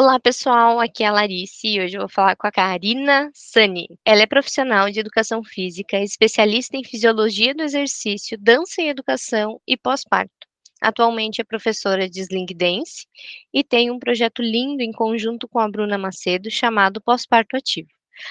[0.00, 0.78] Olá, pessoal.
[0.78, 3.88] Aqui é a Larice e hoje eu vou falar com a Karina Sani.
[4.04, 9.76] Ela é profissional de educação física, especialista em fisiologia do exercício, dança e educação e
[9.76, 10.46] pós-parto.
[10.80, 13.08] Atualmente é professora de Sling Dance
[13.52, 17.88] e tem um projeto lindo em conjunto com a Bruna Macedo chamado Pós-Parto Ativo.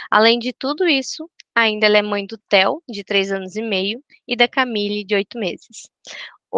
[0.09, 4.01] Além de tudo isso, ainda ela é mãe do Theo, de 3 anos e meio,
[4.25, 5.89] e da Camille, de 8 meses.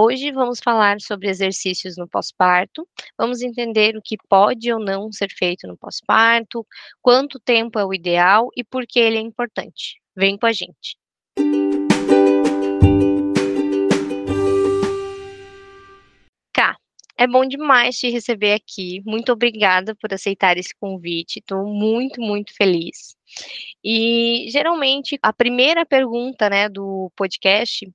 [0.02, 2.88] Hoje vamos falar sobre exercícios no pós-parto,
[3.18, 6.66] vamos entender o que pode ou não ser feito no pós-parto,
[7.02, 10.00] quanto tempo é o ideal e por que ele é importante.
[10.16, 10.96] Vem com a gente.
[16.54, 16.78] Cá,
[17.18, 19.02] é bom demais te receber aqui.
[19.06, 21.40] Muito obrigada por aceitar esse convite.
[21.40, 23.18] Estou muito, muito feliz.
[23.84, 27.86] E geralmente a primeira pergunta, né, do podcast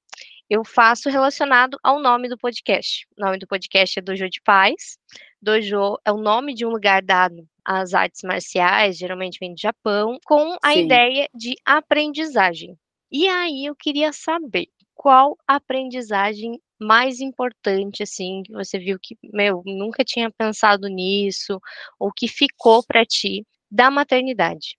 [0.48, 3.06] eu faço relacionado ao nome do podcast.
[3.16, 4.98] O nome do podcast é Dojo de Paz.
[5.40, 10.18] Dojo é o nome de um lugar dado às artes marciais, geralmente vem do Japão,
[10.24, 10.84] com a Sim.
[10.84, 12.78] ideia de aprendizagem.
[13.10, 19.62] E aí eu queria saber qual aprendizagem mais importante, assim, que você viu que, meu,
[19.64, 21.60] nunca tinha pensado nisso,
[21.98, 24.76] ou que ficou para ti da maternidade?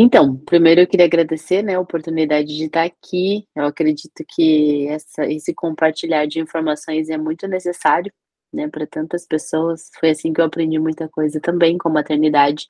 [0.00, 3.44] Então, primeiro eu queria agradecer, né, a oportunidade de estar aqui.
[3.52, 8.12] Eu acredito que essa, esse compartilhar de informações é muito necessário,
[8.52, 9.90] né, para tantas pessoas.
[9.98, 12.68] Foi assim que eu aprendi muita coisa também com maternidade.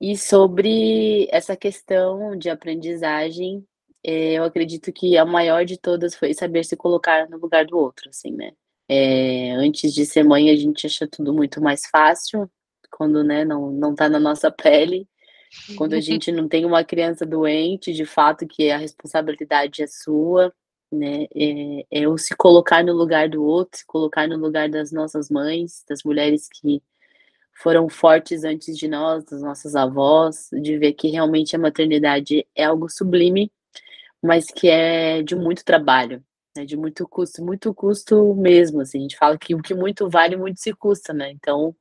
[0.00, 3.62] E sobre essa questão de aprendizagem,
[4.02, 7.76] é, eu acredito que a maior de todas foi saber se colocar no lugar do
[7.76, 8.52] outro, assim, né?
[8.88, 12.50] É, antes de ser mãe, a gente acha tudo muito mais fácil,
[12.90, 15.06] quando, né, não, não tá na nossa pele.
[15.76, 20.52] Quando a gente não tem uma criança doente, de fato, que a responsabilidade é sua,
[20.90, 21.26] né?
[21.34, 25.30] É, é o se colocar no lugar do outro, se colocar no lugar das nossas
[25.30, 26.82] mães, das mulheres que
[27.54, 32.64] foram fortes antes de nós, das nossas avós, de ver que realmente a maternidade é
[32.64, 33.50] algo sublime,
[34.22, 36.22] mas que é de muito trabalho,
[36.56, 36.64] né?
[36.64, 38.98] De muito custo, muito custo mesmo, assim.
[38.98, 41.30] A gente fala que o que muito vale, muito se custa, né?
[41.32, 41.74] Então,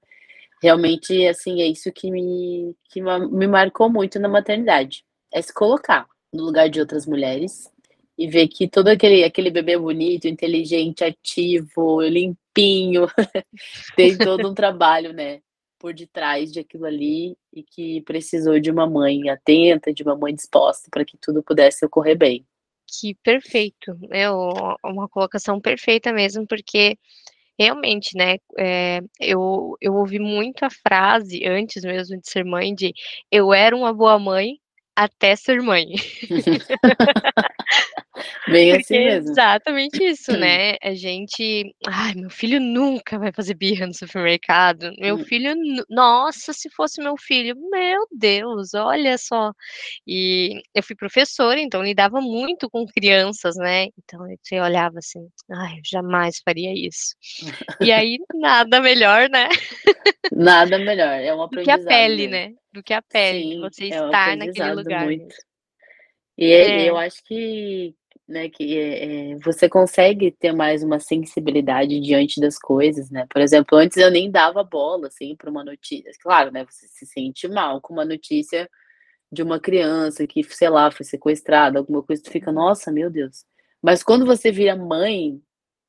[0.62, 5.04] realmente, assim, é isso que me, que me marcou muito na maternidade.
[5.34, 7.72] É se colocar no lugar de outras mulheres
[8.18, 13.08] e ver que todo aquele, aquele bebê bonito, inteligente, ativo, limpinho,
[13.96, 15.40] tem todo um trabalho, né,
[15.78, 20.34] por detrás de aquilo ali e que precisou de uma mãe atenta, de uma mãe
[20.34, 22.46] disposta para que tudo pudesse ocorrer bem.
[22.90, 26.98] Que perfeito, é uma colocação perfeita mesmo, porque
[27.60, 32.94] Realmente, né, eh, eu eu ouvi muito a frase, antes mesmo de ser mãe, de:
[33.32, 34.60] "Eu era uma boa mãe,
[34.98, 35.86] até ser mãe".
[38.48, 39.36] Bem assim Porque mesmo.
[39.36, 45.16] exatamente isso, né, a gente: "Ai, meu filho nunca vai fazer birra no supermercado, meu
[45.16, 45.18] Hum.
[45.18, 45.54] filho
[45.90, 49.52] nossa, se fosse meu filho, meu Deus, olha só".
[50.08, 55.74] E eu fui professora, então lidava muito com crianças, né, então você olhava assim: "Ai,
[55.80, 57.16] eu jamais faria isso".
[57.80, 59.50] E aí nada melhor, né,
[60.32, 62.28] Nada melhor, é um do que a pele, mesmo.
[62.28, 65.36] né, do que a pele, de Sim, você é estar naquele lugar muito.
[66.38, 66.90] E é É.
[66.90, 67.96] eu acho que,
[68.28, 73.42] né, que, eh eh, você consegue ter mais uma sensibilidade diante das coisas, né, por
[73.42, 77.48] exemplo, antes eu nem dava bola, assim, para uma notícia claro, né, você se sente
[77.48, 78.70] mal com uma notícia
[79.32, 82.56] de uma criança que, sei lá, foi sequestrada, alguma coisa, tu fica: Uhum.
[82.56, 83.46] "Nossa, meu Deus".
[83.84, 85.42] Mas quando você vira mãe,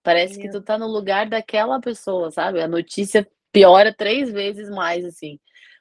[0.05, 4.71] parece que Meu tu tá no lugar daquela pessoa, sabe, a notícia piora 3 vezes
[4.71, 5.39] mais, assim,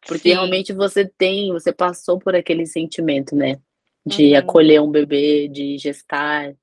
[0.07, 0.35] porque Sim.
[0.35, 3.59] realmente você tem você passou por aquele sentimento, né,
[4.05, 4.37] de Uhum.
[4.39, 6.53] acolher um bebê, de gestar.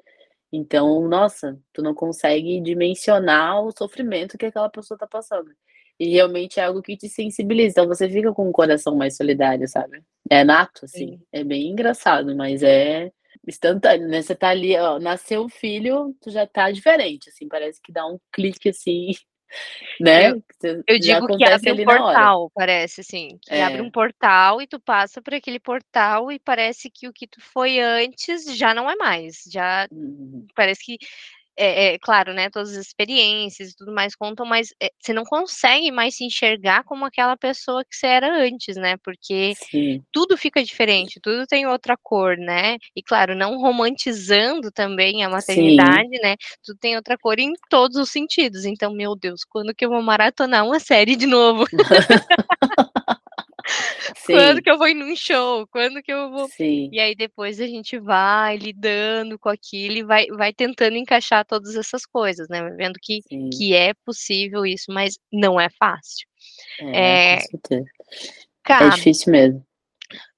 [0.53, 5.51] Então, nossa, tu não consegue dimensionar o sofrimento que aquela pessoa tá passando.
[5.99, 9.67] E realmente é algo que te sensibiliza, então você fica com o coração mais solidário,
[9.69, 10.03] sabe.
[10.31, 11.21] É nato, assim, Sim.
[11.33, 13.13] é bem engraçado, mas é
[13.47, 17.81] instantâneo, né, você tá ali, ó, nasceu o filho, tu já tá diferente, assim, parece
[17.83, 19.11] que dá um clique, assim,
[20.01, 20.31] né,
[20.87, 23.91] eu já digo que abre um portal, parece, assim, que abre um É.
[23.91, 28.45] portal e tu passa por aquele portal e parece que o que tu foi antes
[28.57, 30.47] já não é mais, já Uhum.
[30.55, 30.99] parece que
[31.57, 35.25] é é claro, né, todas as experiências e tudo mais contam, mas, eh, você não
[35.25, 40.03] consegue mais se enxergar como aquela pessoa que você era antes, né, porque Sim.
[40.13, 42.77] tudo fica diferente, tudo tem outra cor, né.
[42.97, 45.33] E claro, não romantizando também a Sim.
[45.33, 49.85] maternidade, né, tudo tem outra cor em todos os sentidos, então, meu Deus, quando que
[49.85, 51.65] eu vou maratonar uma série de novo?
[54.27, 55.67] Quando que eu vou ir num show?
[55.69, 56.89] Quando que eu vou Sim.
[56.93, 61.75] e aí depois a gente vai lidando com aquilo e vai vai tentando encaixar todas
[61.77, 63.51] essas coisas, né, vendo que Sim.
[63.51, 66.27] que é possível isso, mas não é fácil.
[66.81, 67.85] É, Eh com certeza.
[68.69, 69.67] É difícil mesmo.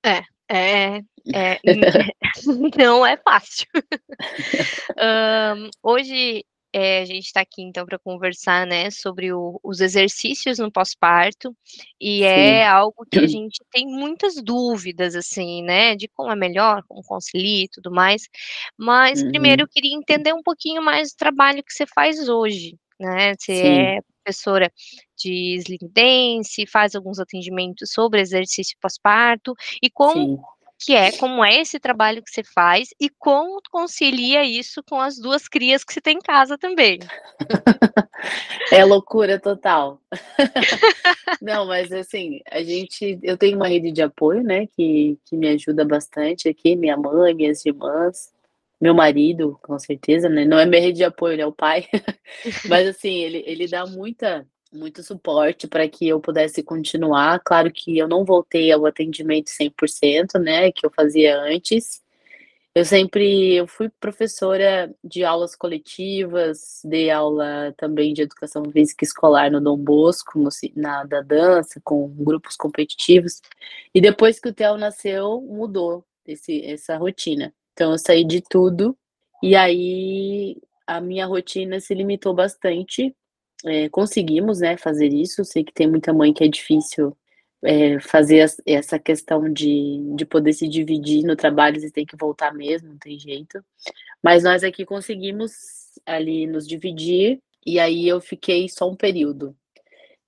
[0.05, 1.01] É, é
[1.35, 1.59] é
[2.79, 3.67] não é fácil.
[4.99, 6.45] Hã, hoje,
[6.77, 11.57] eh, a gente tá aqui então pra conversar, né, sobre o os exercícios no pós-parto,
[12.01, 12.69] e é Sim.
[12.69, 17.65] algo que a gente tem muitas dúvidas, assim, né, de como é melhor, como concilia
[17.65, 18.23] e tudo mais.
[18.79, 19.65] Mas primeiro Uhum.
[19.65, 23.97] eu queria entender um pouquinho mais do trabalho que você faz hoje, né, você Sim.
[23.99, 24.73] é professora
[25.19, 30.47] de Sling Dance, faz alguns atendimentos sobre exercício pós-parto, e como Sim.
[30.79, 35.19] Que é como é esse trabalho que você faz e como concilia isso com as
[35.19, 36.99] 2 crias que você tem em casa também?
[38.73, 40.01] É loucura total.
[41.41, 45.49] Não, mas assim, a gente eu tenho uma rede de apoio, né, que que me
[45.49, 48.33] ajuda bastante aqui, minha mãe, minhas irmãs,
[48.81, 51.87] meu marido, com certeza, né, não é minha rede de apoio, ele é o pai.
[52.69, 54.47] Mas assim, ele ele dá muita
[54.77, 57.41] muito suporte pra que eu pudesse continuar.
[57.45, 62.03] Claro que eu não voltei ao atendimento 100%, né, que eu fazia antes.
[62.75, 69.51] Eu sempre eu fui professora de aulas coletivas, dei aula também de educação física escolar
[69.51, 73.41] no Dom Bosco, no na da dança, com grupos competitivos.
[73.95, 77.55] E depois que o Theo nasceu, mudou esse essa rotina.
[77.73, 78.97] Então eu saí de tudo,
[79.43, 80.57] e aí
[80.87, 83.15] a minha rotina se limitou bastante.
[83.65, 85.45] Eh, conseguimos, né, fazer isso.
[85.45, 87.17] Sei que tem muita mãe que é difícil,
[87.65, 92.17] eh, fazer ess essa questão de de poder se dividir no trabalho, você tem que
[92.17, 93.65] voltar mesmo, não tem jeito.
[94.23, 95.53] Mas nós aqui conseguimos
[96.07, 99.57] ali nos dividir, e aí eu fiquei só um período.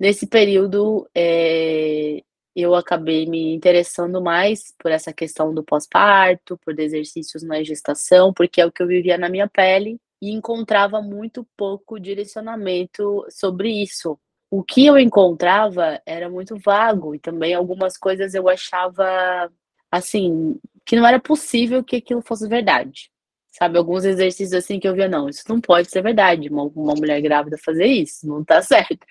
[0.01, 2.23] Nesse período, eh,
[2.57, 8.61] eu acabei me interessando mais por essa questão do pós-parto, por exercícios na gestação, porque
[8.61, 14.19] é o que eu vivia na minha pele, e encontrava muito pouco direcionamento sobre isso.
[14.51, 19.51] O que eu encontrava era muito vago e também algumas coisas eu achava,
[19.91, 23.11] assim, que não era possível que aquilo fosse verdade,
[23.53, 23.79] sabe.
[23.79, 27.21] Alguns exercícios, assim, que eu via: "Não, isso não pode ser verdade, uma uma mulher
[27.23, 29.07] grávida fazer isso, não tá certo".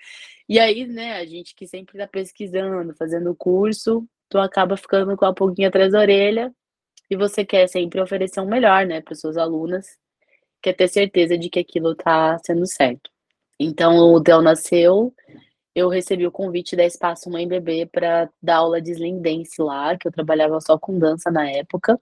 [0.48, 5.24] E aí, né, a gente que sempre tá pesquisando, fazendo curso, tu acaba ficando com
[5.26, 6.52] a pulguinha atrás da orelha,
[7.10, 9.86] e você quer sempre oferecer o melhor, né, para as suas alunas,
[10.62, 13.10] quer ter certeza de que aquilo tá sendo certo.
[13.60, 15.12] Então o Theo nasceu,
[15.74, 19.96] eu recebi o convite da Espaço Mãe Bebê pra dar aula de Sling Dance lá,
[19.98, 22.00] que eu trabalhava só com dança na época.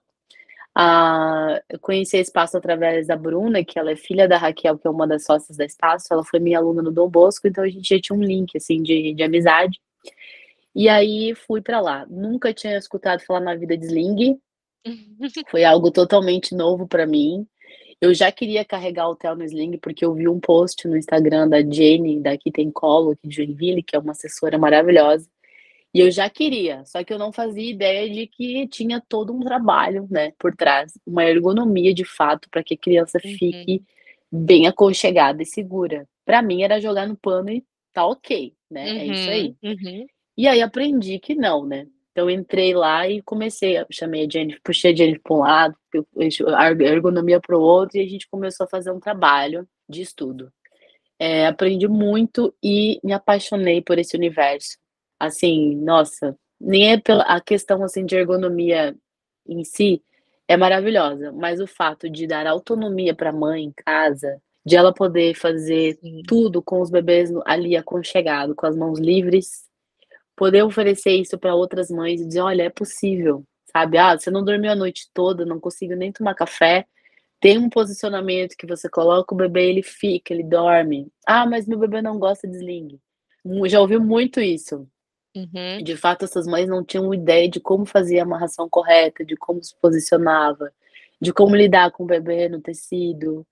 [0.75, 4.87] Ah, eu conheci a Espaço através da Bruna, que ela é filha da Raquel, que
[4.87, 7.69] é uma das sócias da Espaço, ela foi minha aluna no Dom Bosco, então a
[7.69, 9.79] gente já tinha um link, assim, de de amizade.
[10.75, 12.05] E aí fui pra lá.
[12.07, 14.39] Nunca tinha escutado falar na vida de Sling.
[15.49, 17.47] Foi algo totalmente novo pra mim.
[17.99, 21.47] Eu já queria carregar o Theo no Sling, porque eu vi um post no Instagram
[21.49, 25.27] da Jenny, da Que Tem Colo, aqui de Joinville, que é uma assessora maravilhosa,
[25.93, 29.39] e eu já queria, só que eu não fazia ideia de que tinha todo um
[29.39, 33.31] trabalho, né, por trás, uma ergonomia de fato pra que a criança Uhum.
[33.37, 33.83] fique
[34.31, 36.07] bem aconchegada e segura.
[36.25, 39.55] Pra mim era jogar no pano e tá ok, né, é isso Uhum, aí.
[39.63, 40.05] uhum.
[40.37, 41.87] E aí aprendi que não, né.
[42.11, 45.75] Então entrei lá e comecei a chamei a Jenny, puxei a Jenny pra um lado,
[46.55, 50.01] a ergo ergonomia para o outro, e a gente começou a fazer um trabalho de
[50.01, 50.51] estudo.
[51.19, 54.77] Eh, aprendi muito e me apaixonei por esse universo.
[55.19, 58.95] Assim, nossa, nem é pela a questão, assim, de ergonomia
[59.47, 60.03] em si,
[60.47, 65.35] é maravilhosa, mas o fato de dar autonomia pra mãe em casa, de ela poder
[65.35, 66.23] fazer Sim.
[66.27, 69.65] tudo com os bebês ali aconchegado, com as mãos livres,
[70.35, 73.43] poder oferecer isso pra outras mães e dizer: "Olha, é possível",
[73.81, 73.97] sabe.
[73.97, 76.85] "Ah, você não dormiu a noite toda, não conseguiu nem tomar café",
[77.41, 81.07] tem um posicionamento que você coloca o bebê, ele fica, ele dorme.
[81.27, 82.99] "Ah, mas meu bebê não gosta de Sling".
[83.67, 84.87] Já ouvi muito isso.
[85.35, 85.83] Uhum.
[85.83, 89.63] De fato, essas mães não tinham ideia de como fazer a amarração correta, de como
[89.63, 90.71] se posicionava,
[91.21, 93.45] de como lidar com o bebê no tecido.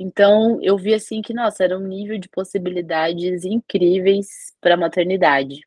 [0.00, 4.28] Então eu vi, assim, que, nossa, era um nível de possibilidades incríveis
[4.60, 5.60] pra maternidade.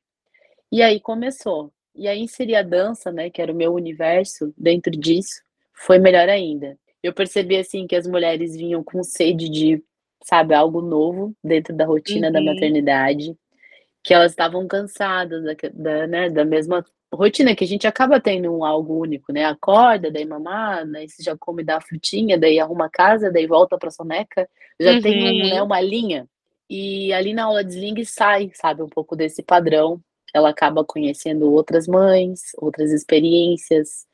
[0.71, 1.71] E aí começou.
[1.95, 5.41] E aí inserir a dança, né, que era o meu universo, dentro disso,
[5.73, 6.77] foi melhor ainda.
[7.03, 9.83] Eu percebi, assim, que as mulheres vinham com sede de,
[10.23, 12.45] sabe, algo novo dentro da rotina da Uhum.
[12.45, 13.35] maternidade,
[14.03, 18.51] que elas estavam cansadas daque da, né, da mesma rotina que a gente acaba tendo
[18.55, 22.59] um algo único, né, acorda, daí mamar, aí você já come, dá a frutinha, daí
[22.59, 25.67] arruma a casa, daí volta pra soneca, já tem um, né, Uhum.
[25.67, 26.27] uma linha.
[26.69, 30.01] E ali na aula de Sling sai, sabe, um pouco desse padrão,
[30.33, 34.05] ela acaba conhecendo outras mães, outras experiências,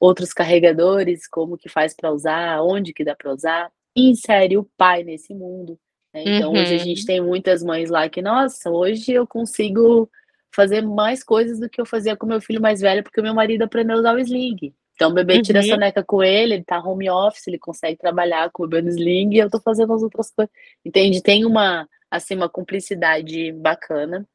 [0.00, 5.02] outros carregadores, como que faz pra usar, onde que dá pra usar, insere o pai
[5.04, 5.78] nesse mundo,
[6.14, 6.24] né.
[6.26, 7.06] Então hoje a gente Uhum.
[7.06, 10.10] tem muitas mães lá que: "Nossa, hoje eu consigo
[10.54, 13.62] fazer mais coisas do que eu fazia com meu filho mais velho, porque meu marido
[13.62, 14.74] aprendeu a usar o sling.
[14.94, 15.68] Então, o bebê tira a Uhum.
[15.68, 19.34] soneca com ele, ele tá home office, ele consegue trabalhar com o bebê no sling
[19.34, 20.50] e eu tô fazendo as outras coisas.
[20.84, 21.20] Entende?
[21.22, 24.26] Tem uma, assim, uma cumplicidade bacana.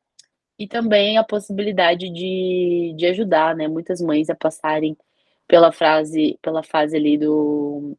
[0.62, 4.96] E também a possibilidade de, de ajudar, né, muitas mães a passarem
[5.48, 7.98] pela frase pela fase ali do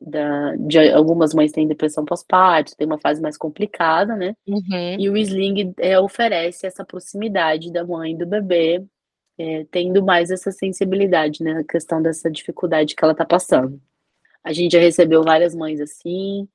[0.00, 4.96] da de algumas mães têm depressão pós-parto, tem uma fase mais complicada, né, Uhum.
[4.98, 8.84] e o sling, eh, oferece essa proximidade da mãe e do bebê,
[9.38, 13.80] eh, tendo mais essa sensibilidade, né, na questão dessa dificuldade que ela tá passando.
[14.44, 16.48] A gente já recebeu várias mães assim,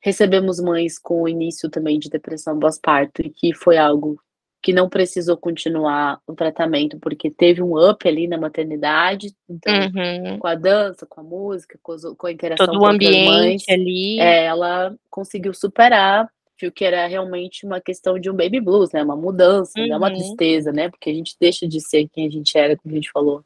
[0.00, 4.18] recebemos mães com início também de depressão pós-parto e que foi algo
[4.66, 10.40] que não precisou continuar o tratamento, porque teve um up ali na maternidade, então, Uhum.
[10.40, 13.24] com a dança, com a música, com com a interação Todo o com outras ambiente
[13.24, 14.18] mães, ali.
[14.18, 16.28] eh, ela conseguiu superar,
[16.60, 20.08] viu que era realmente uma questão de um baby blues, né, uma mudança, é uma
[20.08, 20.14] Uhum.
[20.16, 23.12] tristeza, né, porque a gente deixa de ser quem a gente era, como a gente
[23.12, 23.44] falou.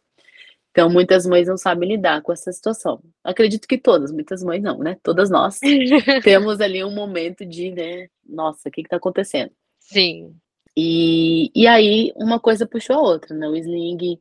[0.70, 3.02] Então muitas mães não sabem lidar com essa situação.
[3.24, 5.58] Acredito que todas, muitas mães não, né, todas nós
[6.24, 9.52] temos ali um momento de, né: "Nossa, que que tá acontecendo?".
[9.80, 10.34] Sim.
[10.76, 14.20] E e aí uma coisa puxou a outra, né, o sling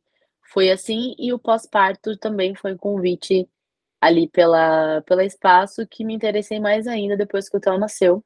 [0.52, 3.48] foi assim e o pós-parto também foi um convite
[4.00, 8.24] ali pela pela espaço que me interessei mais ainda depois que o Theo nasceu,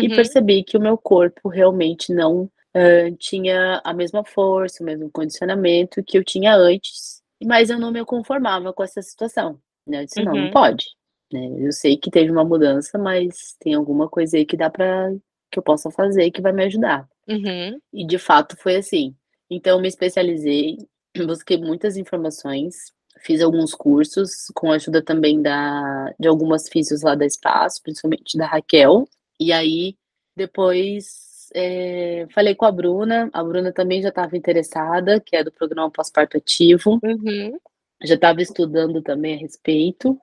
[0.00, 0.10] e Uhum.
[0.10, 6.02] percebi que o meu corpo realmente não, hã, tinha a mesma força, o mesmo condicionamento
[6.04, 10.22] que eu tinha antes, mas eu não me conformava com essa situação, né, eu disse:
[10.22, 10.50] "Não, não Uhum.
[10.50, 10.86] pode,
[11.32, 15.10] né, eu sei que teve uma mudança, mas tem alguma coisa aí que dá pra
[15.50, 17.08] que eu possa fazer que vai me ajudar".
[17.28, 17.78] Uhum.
[17.92, 19.14] E de fato foi assim.
[19.50, 20.78] Então me especializei,
[21.26, 27.14] busquei muitas informações, fiz alguns cursos, com a ajuda também da de algumas fisios lá
[27.14, 29.04] da espaço, principalmente da Raquel,
[29.40, 29.96] e aí
[30.36, 35.52] depois, eh, falei com a Bruna, a Bruna também já estava interessada, que é do
[35.52, 36.98] programa pós-parto ativo.
[37.04, 37.58] Uhum.
[38.02, 40.18] Já estava estudando também a respeito,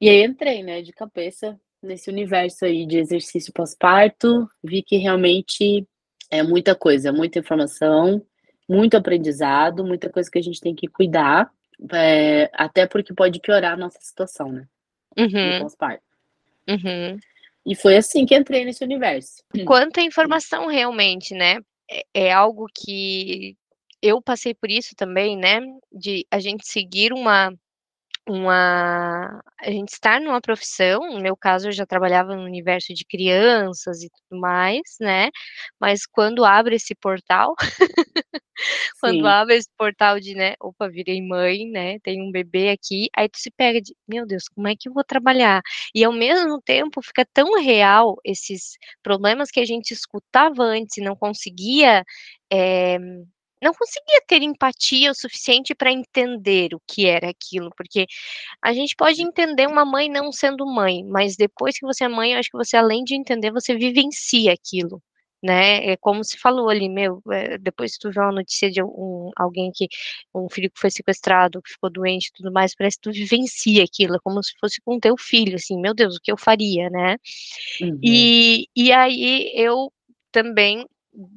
[0.00, 5.86] e aí entrei, né, de cabeça nesse universo aí de exercício pós-parto, vi que realmente
[6.30, 8.22] é muita coisa, muita informação,
[8.68, 11.50] muito aprendizado, muita coisa que a gente tem que cuidar,
[11.92, 14.66] eh, até porque pode piorar a nossa situação, né,
[15.16, 15.60] no Uhum.
[15.60, 16.04] pós-parto.
[16.68, 17.18] Uhum.
[17.64, 19.42] E foi assim que entrei nesse universo.
[19.66, 21.58] Quanta informação realmente, né,
[21.90, 23.56] é é algo que
[24.02, 25.60] eu passei por isso também, né,
[25.92, 27.52] de a gente seguir uma
[28.28, 33.04] uma a gente estar numa profissão, no meu caso eu já trabalhava no universo de
[33.04, 35.30] crianças e tudo mais, né,
[35.80, 37.54] mas quando abre esse portal,
[39.00, 39.26] quando Sim.
[39.26, 43.38] abre esse portal de, né: "Opa, virei mãe, né, tenho um bebê aqui", aí tu
[43.38, 45.62] se pega de: "Meu Deus, como é que eu vou trabalhar?".
[45.94, 51.02] E ao mesmo tempo fica tão real esses problemas que a gente escutava antes e
[51.02, 52.04] não conseguia,
[52.52, 52.98] eh,
[53.62, 58.06] não conseguia ter empatia o suficiente pra entender o que era aquilo, porque
[58.62, 62.32] a gente pode entender uma mãe não sendo mãe, mas depois que você é mãe,
[62.34, 65.02] eu acho que você além de entender, você vivencia aquilo,
[65.42, 68.82] né, é como se falou ali, meu, eh, depois que tu vê uma notícia de
[68.82, 69.88] um alguém que
[70.34, 73.84] um filho que foi sequestrado, que ficou doente e tudo mais, parece que tu vivencia
[73.84, 76.38] aquilo, é como se fosse com o teu filho, assim, meu Deus, o que eu
[76.38, 77.16] faria, né.
[77.82, 77.98] Uhum.
[78.04, 79.92] E e aí eu
[80.32, 80.86] também,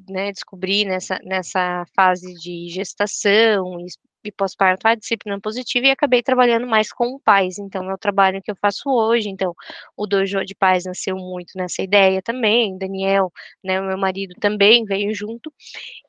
[0.10, 3.88] né, descobri nessa nessa fase de gestação e
[4.24, 8.40] e pós-parto a disciplina positiva e acabei trabalhando mais com pais, então é o trabalho
[8.44, 9.52] que eu faço hoje, então
[9.98, 13.32] o Dojo de Pais nasceu muito nessa ideia também, Daniel,
[13.64, 15.52] né, meu marido também veio junto,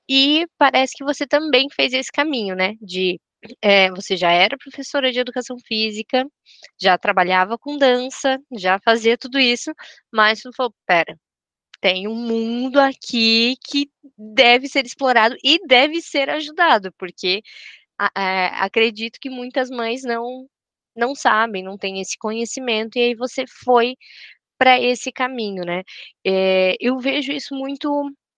[0.09, 3.21] e parece que você também fez esse caminho, né, de,
[3.63, 6.27] eh, você já era professora de educação física,
[6.81, 9.73] já trabalhava com dança, já fazia tudo isso,
[10.13, 11.17] mas tu falou: "Espera,
[11.83, 17.43] tem um mundo aqui que deve ser explorado e deve ser ajudado", porque
[18.17, 20.47] eh, acredito que muitas mães não
[20.97, 23.97] não sabem, não têm esse conhecimento, e aí você foi
[24.59, 25.83] pra esse caminho, né.
[26.27, 27.91] Eh, eu vejo isso muito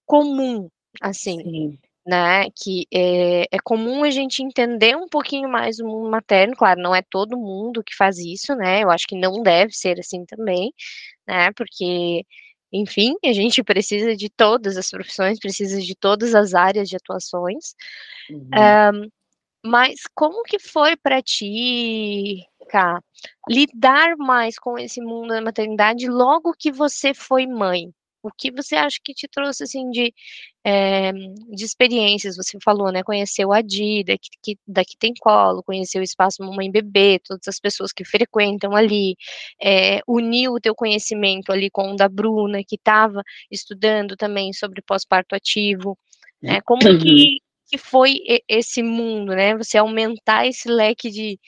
[0.07, 0.69] comum,
[1.03, 1.79] assim, Sim.
[2.07, 6.81] né, que, eh, é comum a gente entender um pouquinho mais o mundo materno, claro,
[6.83, 10.25] não é todo mundo que faz isso, né, eu acho que não deve ser assim
[10.27, 10.73] também,
[11.29, 12.25] né, porque,
[12.75, 17.75] enfim, a gente precisa de todas as profissões, precisa de todas as áreas de atuações.
[18.29, 18.49] Uhum.
[18.53, 18.93] Hã,
[19.65, 23.01] mas como que foi pra ti, Cá,
[23.49, 27.93] lidar mais com esse mundo da maternidade logo que você foi mãe?
[28.25, 30.13] O que você acha que te trouxe, assim, de,
[30.65, 32.37] eh, de experiências?
[32.37, 36.71] Você falou, né, conheceu a Di, da que Que Tem Colo, conheceu o espaço Mamãe
[36.71, 39.15] Bebê, todas as pessoas que frequentam ali,
[39.63, 44.81] eh, uniu o teu conhecimento ali com o da Bruna, que estava estudando também sobre
[44.81, 45.99] pós-parto ativo.
[46.43, 46.61] Né?
[46.63, 47.39] Como que, uhum.
[47.71, 48.17] que foi
[48.49, 49.57] esse mundo, né?
[49.57, 51.39] Você aumentar esse leque de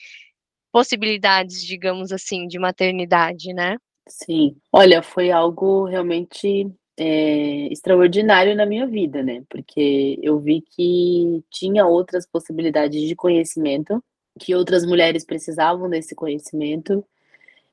[0.71, 3.77] possibilidades, digamos assim, de maternidade, né?
[4.07, 4.55] Sim.
[4.71, 9.43] Olha, foi algo realmente é, extraordinário na minha vida, né?
[9.49, 14.03] Porque eu vi que tinha outras possibilidades de conhecimento,
[14.39, 17.03] que outras mulheres precisavam desse conhecimento.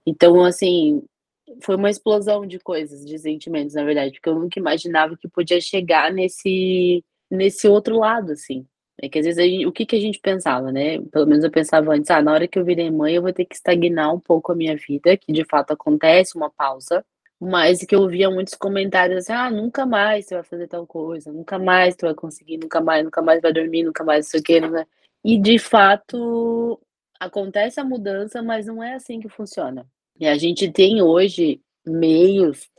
[0.07, 1.03] Então, assim,
[1.63, 5.61] foi uma explosão de coisas, de sentimentos, na verdade, porque eu nunca imaginava que podia
[5.61, 8.67] chegar nesse, nesse outro lado, assim.
[9.01, 11.01] É que às vezes gente, o que, que a gente pensava, né?
[11.11, 13.45] Pelo menos eu pensava antes, ah, na hora que eu virei mãe, eu vou ter
[13.45, 17.05] que estagnar um pouco a minha vida, que de fato acontece, uma pausa.
[17.41, 21.33] Mas que eu ouvia muitos comentários assim, ah, nunca mais você vai fazer tal coisa,
[21.33, 24.61] nunca mais tu vai conseguir, nunca mais, nunca mais vai dormir, nunca mais isso aqui,
[24.61, 24.87] né?
[25.25, 26.81] E de fato
[27.19, 29.87] acontece a mudança, mas não é assim que funciona.
[30.19, 32.71] E a gente tem hoje meios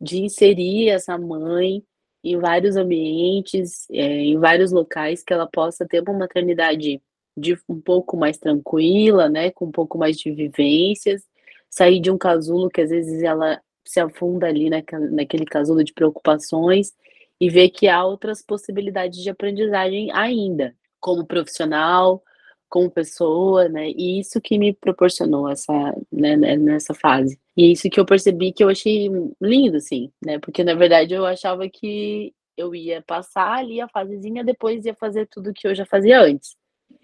[0.00, 1.82] de inserir essa mãe
[2.22, 7.00] em vários ambientes, é, em vários locais, que ela possa ter uma maternidade
[7.36, 11.22] de um pouco mais tranquila, né, com um pouco mais de vivências,
[11.68, 16.92] sair de um casulo que às vezes ela se afunda ali naquele casulo de preocupações
[17.40, 22.22] e ver que há outras possibilidades de aprendizagem ainda, como profissional,
[22.70, 23.90] como pessoa, né?
[23.90, 25.72] E isso que me proporcionou essa,
[26.10, 27.38] né, né, nessa fase.
[27.56, 29.10] E isso que eu percebi que eu achei
[29.40, 30.38] lindo, assim, né?
[30.38, 35.26] Porque na verdade eu achava que eu ia passar ali a fasezinha, depois ia fazer
[35.26, 36.56] tudo que eu já fazia antes.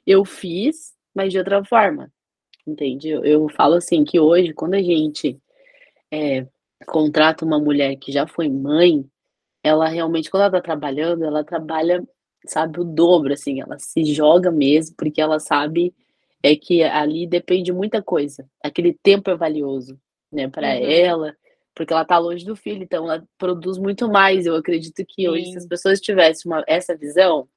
[0.06, 2.12] Eu fiz, mas de outra forma,
[2.66, 3.08] entende?
[3.08, 5.38] Eu, eu falo assim que hoje, quando a gente
[6.12, 6.46] é,
[6.86, 9.04] contrata uma mulher que já foi mãe,
[9.62, 12.06] ela realmente, quando ela tá trabalhando, ela trabalha
[12.50, 15.94] sabe, o dobro, assim, ela se joga mesmo, porque ela sabe
[16.42, 18.48] é que ali depende muita coisa.
[18.62, 19.98] Aquele tempo é valioso,
[20.30, 20.90] né, para uhum.
[20.90, 21.36] ela,
[21.74, 24.46] porque ela tá longe do filho, então ela produz muito mais.
[24.46, 25.28] Eu acredito que Sim.
[25.28, 27.48] hoje, se as pessoas tivessem uma, essa visão,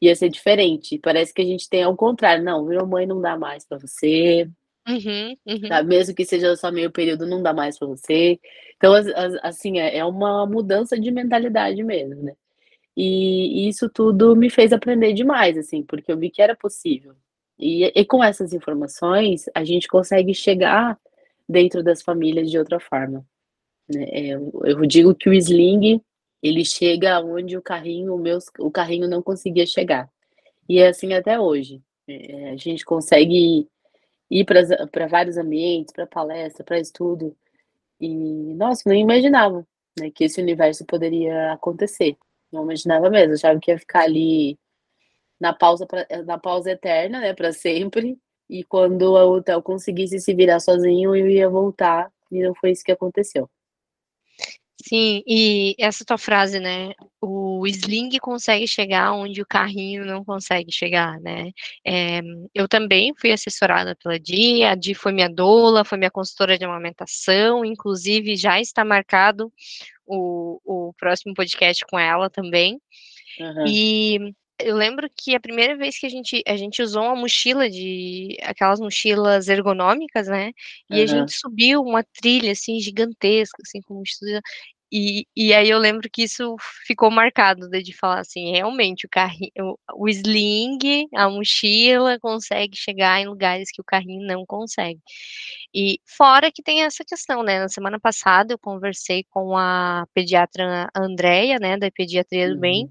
[0.00, 0.98] ia ser diferente.
[0.98, 4.48] Parece que a gente tem ao contrário, não, virou mãe não dá mais para você.
[4.88, 5.68] Uhum, uhum.
[5.68, 5.82] Tá?
[5.82, 8.40] Mesmo que seja só meio período, não dá mais para você.
[8.76, 8.92] Então,
[9.42, 12.32] assim, é, é uma mudança de mentalidade mesmo, né?
[12.96, 17.14] E isso tudo me fez aprender demais, assim, porque eu vi que era possível.
[17.58, 20.98] E, e com essas informações, a gente consegue chegar
[21.48, 23.24] dentro das famílias de outra forma.
[23.88, 24.04] Né?
[24.10, 26.02] É, eu digo que o sling
[26.42, 30.10] ele chega onde o carrinho, o, meu, o carrinho não conseguia chegar.
[30.68, 31.80] E é assim até hoje.
[32.08, 33.68] É, a gente consegue
[34.28, 37.36] ir para vários ambientes, para palestra, para estudo.
[38.00, 38.08] E,
[38.54, 39.64] nossa, nem imaginava
[39.98, 42.16] né, que esse universo poderia acontecer.
[42.52, 44.58] Não imaginava mesmo, achava que ia ficar ali
[45.40, 48.18] na pausa, pra, na pausa eterna, né, para sempre.
[48.48, 52.10] E quando o hotel conseguisse se virar sozinho, eu ia voltar.
[52.30, 53.48] E não foi isso que aconteceu.
[54.84, 56.92] Sim, e essa tua frase, né?
[57.20, 61.50] O sling consegue chegar onde o carrinho não consegue chegar, né?
[61.86, 62.20] É,
[62.52, 66.64] eu também fui assessorada pela Di, a Di foi minha doula, foi minha consultora de
[66.64, 69.52] amamentação, inclusive já está marcado
[70.06, 72.80] o, o próximo podcast com ela também.
[73.38, 73.66] Uhum.
[73.66, 77.68] E eu lembro que a primeira vez que a gente, a gente usou uma mochila
[77.68, 80.52] de aquelas mochilas ergonômicas, né?
[80.90, 81.02] E uhum.
[81.02, 84.40] a gente subiu uma trilha assim gigantesca, assim, com mochila.
[84.92, 86.54] E, e aí eu lembro que isso
[86.86, 93.18] ficou marcado né, de falar assim, realmente o carrinho, o sling, a mochila consegue chegar
[93.18, 95.00] em lugares que o carrinho não consegue.
[95.74, 97.60] E fora que tem essa questão, né?
[97.60, 102.90] Na semana passada eu conversei com a pediatra Andréia, né, da Pediatria do Bem, uhum.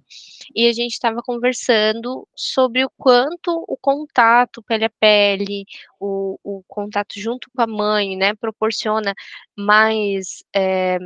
[0.56, 5.66] e a gente estava conversando sobre o quanto o contato pele a pele,
[6.02, 9.14] o, o contato junto com a mãe, né, proporciona
[9.56, 10.98] mais, é,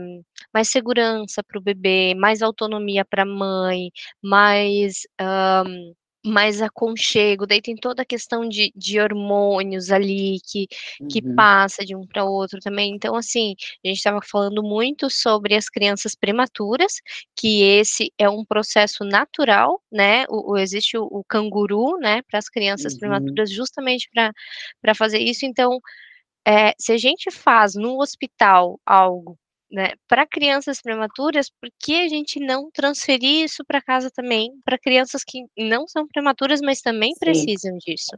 [0.53, 5.01] mais segurança para o bebê, mais autonomia para a mãe, mais.
[5.21, 5.93] Um,
[6.25, 10.67] mais aconchego, daí tem toda a questão de, de hormônios ali que,
[11.09, 11.35] que uhum.
[11.35, 12.93] passa de um para outro também.
[12.95, 16.93] Então, assim, a gente estava falando muito sobre as crianças prematuras,
[17.35, 20.25] que esse é um processo natural, né?
[20.29, 22.99] O, o existe o, o, canguru, né, para as crianças uhum.
[22.99, 24.09] prematuras, justamente
[24.81, 25.45] para fazer isso.
[25.45, 25.79] Então,
[26.47, 29.38] é, se a gente faz no hospital algo
[29.71, 34.78] né, para crianças prematuras, por que a gente não transferir isso para casa também, para
[34.78, 37.19] crianças que não são prematuras, mas também Sim.
[37.19, 38.17] precisam disso,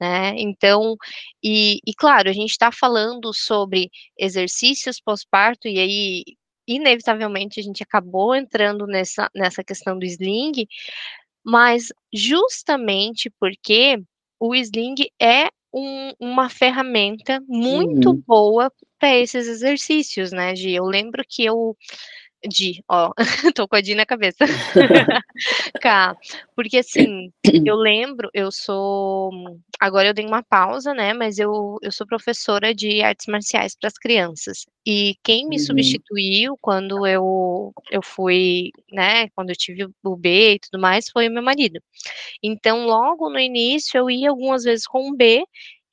[0.00, 0.34] né?
[0.36, 0.96] Então,
[1.42, 6.24] e, e claro, a gente está falando sobre exercícios pós-parto, e aí,
[6.66, 10.66] inevitavelmente, a gente acabou entrando nessa, nessa questão do sling,
[11.44, 14.02] mas justamente porque
[14.40, 18.22] o sling é um, uma ferramenta muito uhum.
[18.26, 20.74] boa para esses exercícios, né, Gi?
[20.74, 21.76] Eu lembro que eu
[22.48, 23.12] Di, ó,
[23.56, 24.44] tô com a Di na cabeça.
[25.80, 26.16] Cá,
[26.56, 27.30] porque assim,
[27.64, 29.30] eu lembro, eu sou
[29.80, 33.88] agora eu dei uma pausa, né, mas eu eu sou professora de artes marciais para
[33.88, 34.66] as crianças.
[34.86, 35.58] E quem me Uhum.
[35.58, 41.28] substituiu quando eu eu fui, né, quando eu tive o B e tudo mais, foi
[41.28, 41.80] o meu marido.
[42.42, 45.44] Então, logo no início, eu ia algumas vezes com o B,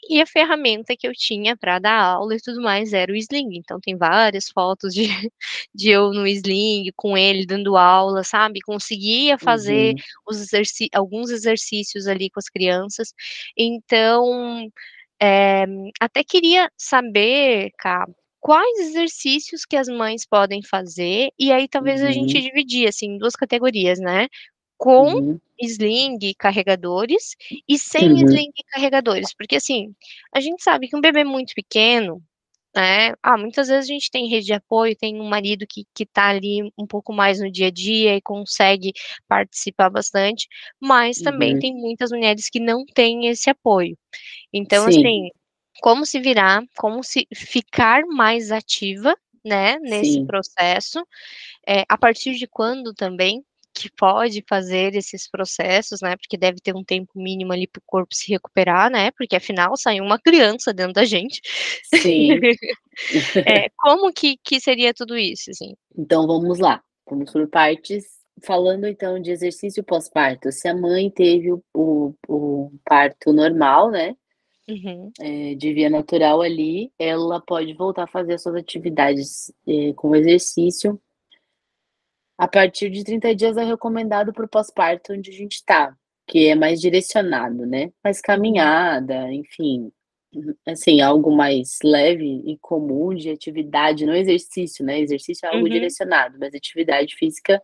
[0.09, 3.49] e a ferramenta que eu tinha para dar aula e tudo mais era o sling.
[3.57, 5.03] Então tem várias fotos de
[5.75, 8.59] de eu no sling, com ele dando aula, sabe.
[8.61, 10.01] Conseguia fazer Uhum.
[10.27, 13.13] os exerci alguns exercícios ali com as crianças.
[13.57, 14.67] Então,
[15.21, 15.65] eh,
[15.99, 18.05] até queria saber, Cá,
[18.39, 22.41] quais exercícios que as mães podem fazer, e aí talvez a gente Uhum.
[22.41, 24.27] dividir, assim, em 2 categorias, né,
[24.77, 25.39] com Uhum.
[25.61, 27.35] sling carregadores,
[27.67, 28.25] e sem Uhum.
[28.25, 29.33] sling carregadores.
[29.35, 29.93] Porque, assim,
[30.33, 32.21] a gente sabe que um bebê muito pequeno,
[32.75, 36.05] né, ah, muitas vezes a gente tem rede de apoio, tem um marido que que
[36.05, 38.93] tá ali um pouco mais no dia a dia e consegue
[39.29, 40.47] participar bastante,
[40.81, 41.59] mas também Uhum.
[41.59, 43.97] tem muitas mulheres que não têm esse apoio.
[44.53, 44.87] Então, Sim.
[44.87, 45.29] assim,
[45.81, 50.27] como se virar, como se ficar mais ativa, né, nesse Sim.
[50.27, 51.05] processo,
[51.67, 53.43] eh, a partir de quando também
[53.75, 57.83] que pode fazer esses processos, né, porque deve ter um tempo mínimo ali para o
[57.85, 61.41] corpo se recuperar, né, porque afinal saiu uma criança dentro da gente.
[61.93, 62.39] Sim.
[63.45, 65.75] Eh, como que que seria tudo isso, assim?
[65.97, 68.05] Então vamos lá, vamos por partes.
[68.43, 74.15] Falando então de exercício pós-parto, se a mãe teve o o o parto normal, né
[74.67, 75.11] Uhum.
[75.19, 80.15] eh, de via natural ali, ela pode voltar a fazer as suas atividades, eh, com
[80.15, 80.99] exercício
[82.37, 85.95] a partir de 30 dias é recomendado para o pós-parto onde a gente tá,
[86.27, 87.91] que é mais direcionado, né.
[88.03, 88.23] Mais Uhum.
[88.25, 89.91] caminhada, enfim,
[90.67, 95.71] assim, algo mais leve e comum de atividade, não exercício, né, exercício é algo Uhum.
[95.71, 97.61] direcionado, mas atividade física,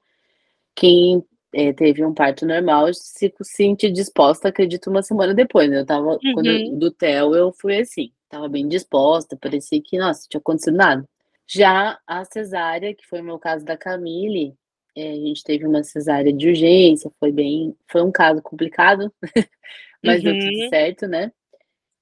[0.75, 1.23] quem,
[1.55, 5.77] eh, teve um parto normal se sente disposta, acredito, uma semana depois, né.
[5.79, 6.79] Eu estava quando eu Uhum.
[6.79, 11.05] do Theo eu fui assim, estava bem disposta, parecia que, nossa, não tinha acontecido nada.
[11.47, 14.55] Já a cesárea, que foi o meu caso da Camille,
[14.95, 19.12] eh, a gente teve uma cesárea de urgência, foi bem foi um caso complicado,
[20.04, 20.69] mas deu tudo Uhum.
[20.69, 21.32] certo, né.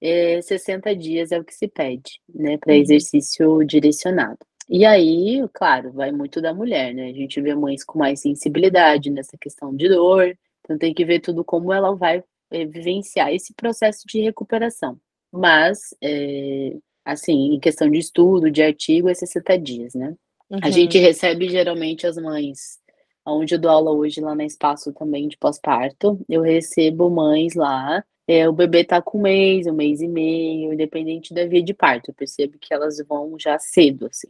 [0.01, 2.81] Eh, 60 dias é o que se pede, né, pra Uhum.
[2.81, 4.39] exercício direcionado.
[4.69, 9.11] E aí, claro, vai muito da mulher, né, a gente vê mães com mais sensibilidade
[9.11, 13.53] nessa questão de dor, então tem que ver tudo como ela vai, eh, vivenciar esse
[13.55, 14.99] processo de recuperação.
[15.33, 20.15] Mas, eh, assim, em questão de estudo, de artigo, é 60 dias, né.
[20.61, 21.03] A gente Uhum.
[21.03, 22.78] recebe geralmente as mães
[23.29, 28.03] aonde eu dou aula hoje lá na Espaço também de pós-parto, eu recebo mães lá,
[28.27, 31.73] eh, o bebê tá com 1 mês, 1 mês e meio, independente da via de
[31.73, 34.27] parto, eu percebo que elas vão já cedo, assim.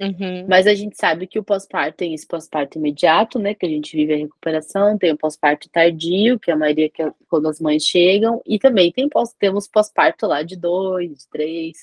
[0.00, 0.46] Uhum.
[0.48, 3.96] Mas a gente sabe que o pós-parto tem esse pós-parto imediato, né, que a gente
[3.96, 7.82] vive a recuperação, tem o pós-parto tardio, que a maioria que é quando as mães
[7.84, 11.76] chegam, e também tem pós temos pós-parto lá de 2, 3,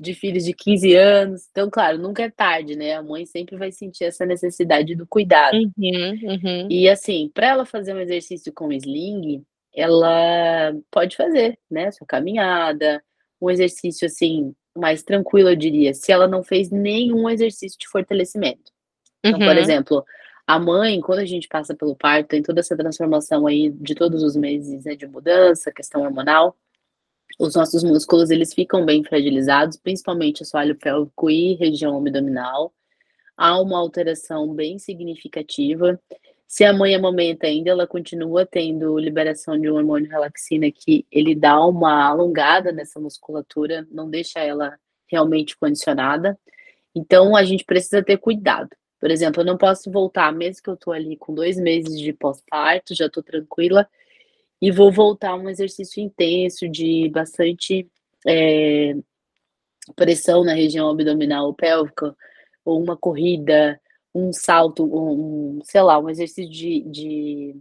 [0.00, 3.72] de filhos de 15 anos, então claro, nunca é tarde, né, a mãe sempre vai
[3.72, 5.54] sentir essa necessidade do cuidado.
[5.56, 6.66] Uhum, uhum.
[6.70, 9.42] E assim, pra ela fazer um exercício com sling,
[9.74, 13.02] ela pode fazer, né, sua caminhada,
[13.40, 18.70] um exercício, assim, mais tranquilo eu diria, se ela não fez nenhum exercício de fortalecimento.
[19.24, 19.58] Então, por Uhum.
[19.58, 20.04] exemplo,
[20.46, 24.22] a mãe, quando a gente passa pelo parto, tem toda essa transformação aí de todos
[24.22, 26.56] os meses, né, de mudança, questão hormonal,
[27.38, 32.72] os nossos músculos eles ficam bem fragilizados, principalmente assoalho pélvico e região abdominal.
[33.36, 36.00] Há uma alteração bem significativa.
[36.46, 41.34] Se a mãe amamenta ainda, ela continua tendo liberação de um hormônio relaxina que ele
[41.34, 46.36] dá uma alongada nessa musculatura, não deixa ela realmente condicionada.
[46.94, 48.70] Então a gente precisa ter cuidado.
[48.98, 52.12] Por exemplo, eu não posso voltar, mesmo que eu tô ali com 2 meses de
[52.12, 53.88] pós-parto, já tô tranquila,
[54.62, 57.88] e vou voltar a um exercício intenso de bastante,
[58.26, 58.94] eh,
[59.96, 62.16] pressão na região abdominal ou pélvica,
[62.64, 63.80] ou uma corrida,
[64.14, 67.56] um salto, um sei lá, um exercício de de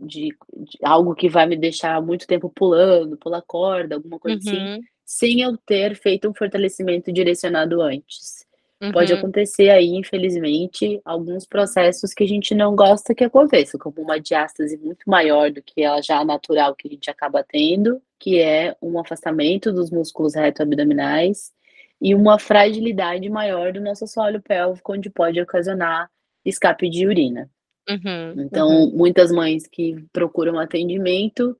[0.00, 4.68] de de algo que vai me deixar muito tempo pulando, pular corda, alguma coisa assim,
[4.76, 4.80] Uhum.
[5.06, 8.46] sem eu ter feito um fortalecimento direcionado antes.
[8.92, 9.18] Pode Uhum.
[9.18, 14.76] acontecer aí, infelizmente, alguns processos que a gente não gosta que aconteça, como uma diástase
[14.78, 18.98] muito maior do que a já natural que a gente acaba tendo, que é um
[18.98, 21.52] afastamento dos músculos reto-abdominais,
[22.00, 26.08] e uma fragilidade maior do nosso assoalho pélvico, onde pode ocasionar
[26.44, 27.50] escape de urina.
[27.88, 28.90] Uhum, Então, uhum.
[28.96, 31.56] muitas mães que procuram atendimento,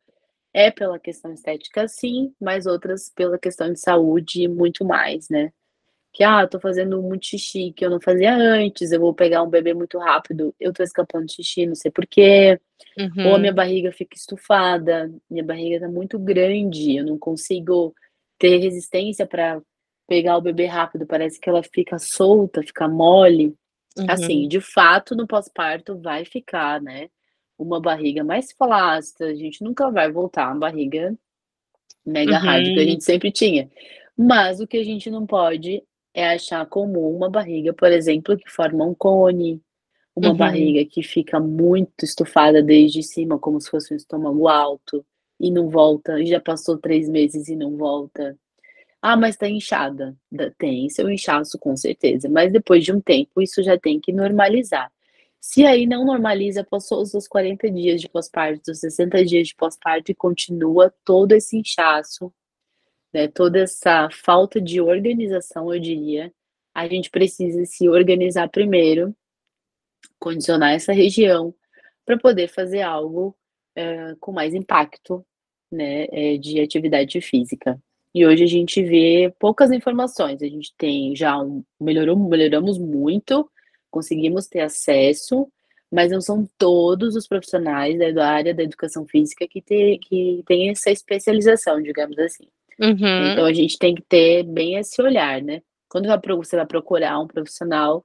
[0.54, 5.52] é pela questão estética sim, mas outras pela questão de saúde muito mais, né,
[6.18, 9.48] que, ah, tô fazendo muito xixi que eu não fazia antes, eu vou pegar um
[9.48, 12.60] bebê muito rápido, eu tô escapando xixi, não sei porquê.
[12.98, 13.28] Uhum.
[13.28, 17.94] Ou a minha barriga fica estufada, minha barriga tá muito grande, eu não consigo
[18.36, 19.62] ter resistência para
[20.08, 23.54] pegar o bebê rápido, parece que ela fica solta, fica mole.
[23.96, 24.10] Assim, uhum.
[24.10, 27.08] Assim, de fato, no pós-parto vai ficar, né?
[27.56, 31.16] Uma barriga mais flácida, a gente nunca vai voltar a uma barriga
[32.04, 32.44] mega uhum.
[32.44, 33.70] hard que a gente sempre tinha.
[34.16, 35.80] Mas o que a gente não pode
[36.14, 39.62] é achar comum uma barriga, por exemplo, que forma um cone,
[40.14, 40.36] uma uhum.
[40.36, 45.04] barriga que fica muito estufada desde cima, como se fosse um estômago alto,
[45.38, 48.36] e não volta, e já passou três meses e não volta.
[49.00, 50.16] Ah, mas tá inchada.
[50.58, 52.28] Tem seu inchaço, com certeza.
[52.28, 54.90] Mas depois de um tempo, isso já tem que normalizar.
[55.40, 59.54] Se aí não normaliza, passou os seus 40 dias de pós-parto, os 60 dias de
[59.54, 62.32] pós-parto e continua todo esse inchaço,
[63.12, 66.32] né, toda essa falta de organização, eu diria,
[66.74, 69.14] a gente precisa se organizar primeiro,
[70.18, 71.54] condicionar essa região
[72.04, 73.36] para poder fazer algo
[73.74, 75.24] é, com mais impacto
[75.70, 77.80] né, é, de atividade física.
[78.14, 83.50] E hoje a gente vê poucas informações, a gente tem já um, melhorou, melhoramos muito,
[83.90, 85.50] conseguimos ter acesso,
[85.90, 90.70] mas não são todos os profissionais da área da educação física que, tem que tem
[90.70, 92.48] essa especialização, digamos assim.
[92.80, 93.32] Uhum.
[93.32, 95.62] Então a gente tem que ter bem esse olhar, né?
[95.88, 98.04] Quando você vai procurar um profissional,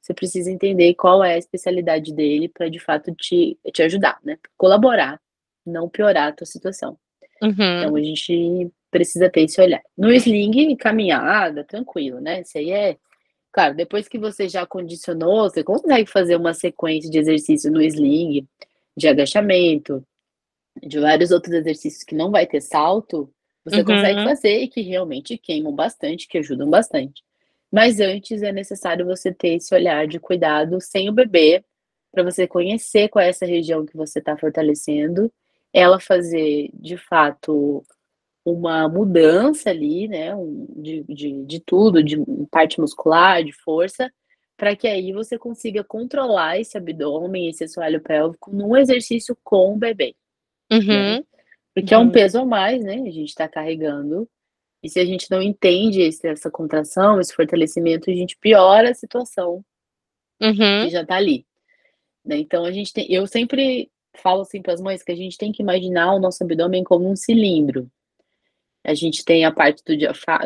[0.00, 4.38] você precisa entender qual é a especialidade dele para de fato te, te ajudar, né?
[4.56, 5.20] Colaborar,
[5.64, 6.98] não piorar a tua situação.
[7.42, 7.50] Uhum.
[7.50, 9.82] Então a gente precisa ter esse olhar.
[9.96, 12.40] No sling, caminhada, tranquilo, né?
[12.40, 12.96] Isso aí é.
[13.52, 18.46] Claro, depois que você já condicionou, você consegue fazer uma sequência de exercício no sling,
[18.96, 20.04] de agachamento,
[20.80, 23.28] de vários outros exercícios que não vai ter salto,
[23.64, 23.84] você uhum.
[23.84, 27.22] consegue fazer e que realmente queimam bastante, que ajudam bastante.
[27.70, 31.64] Mas antes é necessário você ter esse olhar de cuidado sem o bebê,
[32.10, 35.32] para você conhecer qual é essa região que você está fortalecendo,
[35.72, 37.84] ela fazer de fato
[38.44, 42.16] uma mudança ali, né, um, de, de, de tudo, de
[42.50, 44.10] parte muscular, de força,
[44.56, 49.76] para que aí você consiga controlar esse abdômen, esse assoalho pélvico num exercício com o
[49.76, 50.14] bebê.
[50.72, 50.86] Uhum.
[50.86, 51.24] Né?
[51.80, 52.10] Porque é um uhum.
[52.10, 52.94] peso a mais, né?
[52.94, 54.28] A gente está carregando.
[54.82, 58.94] E se a gente não entende esse, essa contração, esse fortalecimento, a gente piora a
[58.94, 59.64] situação
[60.40, 60.84] uhum.
[60.84, 61.46] que já está ali.
[62.24, 62.38] Né?
[62.38, 63.10] Então a gente tem.
[63.12, 66.42] Eu sempre falo assim para as mães que a gente tem que imaginar o nosso
[66.42, 67.90] abdômen como um cilindro.
[68.82, 69.94] A gente tem a parte do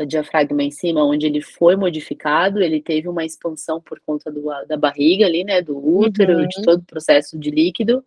[0.07, 4.77] diafragma em cima, onde ele foi modificado, ele teve uma expansão por conta do, da
[4.77, 6.49] barriga ali, né, do útero, uhum.
[6.49, 8.05] de todo o processo de líquido.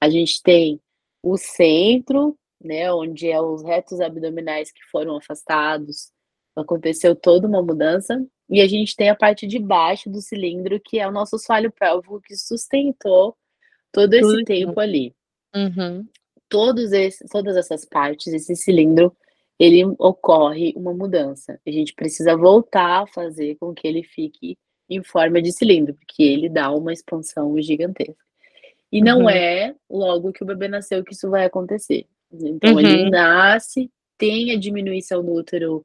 [0.00, 0.80] A gente tem
[1.22, 6.10] o centro, né, onde é os retos abdominais que foram afastados,
[6.56, 8.24] aconteceu toda uma mudança.
[8.48, 11.72] E a gente tem a parte de baixo do cilindro, que é o nosso assoalho
[11.72, 13.36] pélvico, que sustentou
[13.90, 14.44] todo esse Tudo.
[14.44, 15.14] tempo ali.
[15.54, 16.06] Uhum.
[16.48, 19.16] Todos esses, todas essas partes, esse cilindro,
[19.58, 21.58] ele ocorre uma mudança.
[21.66, 26.22] A gente precisa voltar a fazer com que ele fique em forma de cilindro, porque
[26.22, 28.16] ele dá uma expansão gigantesca.
[28.90, 29.30] E não uhum.
[29.30, 32.06] é logo que o bebê nasceu que isso vai acontecer.
[32.32, 32.80] Então, uhum.
[32.80, 35.84] ele nasce, tem a diminuição do útero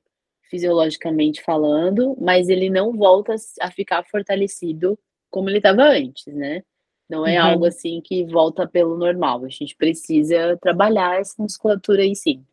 [0.49, 4.97] fisiologicamente falando, mas ele não volta a ficar fortalecido
[5.29, 6.63] como ele estava antes, né?
[7.09, 7.49] Não é uhum.
[7.49, 9.43] algo assim que volta pelo normal.
[9.45, 12.43] A gente precisa trabalhar essa musculatura aí sim.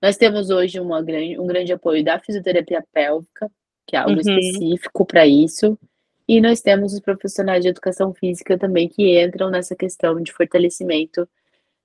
[0.00, 3.50] Nós temos hoje uma grande, um grande apoio da fisioterapia pélvica,
[3.86, 4.20] que é algo uhum.
[4.20, 5.78] específico para isso.
[6.26, 11.28] E nós temos os profissionais de educação física também que entram nessa questão de fortalecimento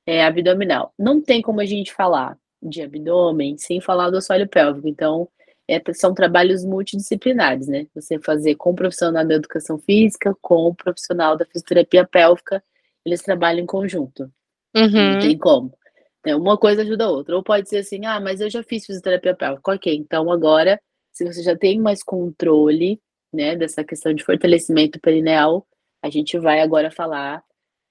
[0.07, 0.93] é, abdominal.
[0.97, 4.87] Não tem como a gente falar de abdômen sem falar do assoalho pélvico.
[4.87, 5.27] Então,
[5.67, 7.87] é, são trabalhos multidisciplinares, né?
[7.93, 12.63] Você fazer com o profissional da educação física, com o profissional da fisioterapia pélvica,
[13.05, 14.31] eles trabalham em conjunto.
[14.73, 15.13] Uhum.
[15.13, 15.77] Não tem como.
[16.25, 16.35] Né?
[16.35, 17.35] Uma coisa ajuda a outra.
[17.35, 19.73] Ou pode ser assim, ah, mas eu já fiz fisioterapia pélvica.
[19.73, 20.79] Ok, então agora,
[21.11, 23.01] se você já tem mais controle,
[23.33, 25.67] né, dessa questão de fortalecimento perineal,
[26.01, 27.43] a gente vai agora falar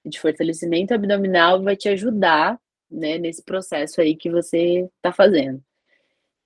[0.07, 5.61] de fortalecimento abdominal vai te ajudar, né, nesse processo aí que você está fazendo.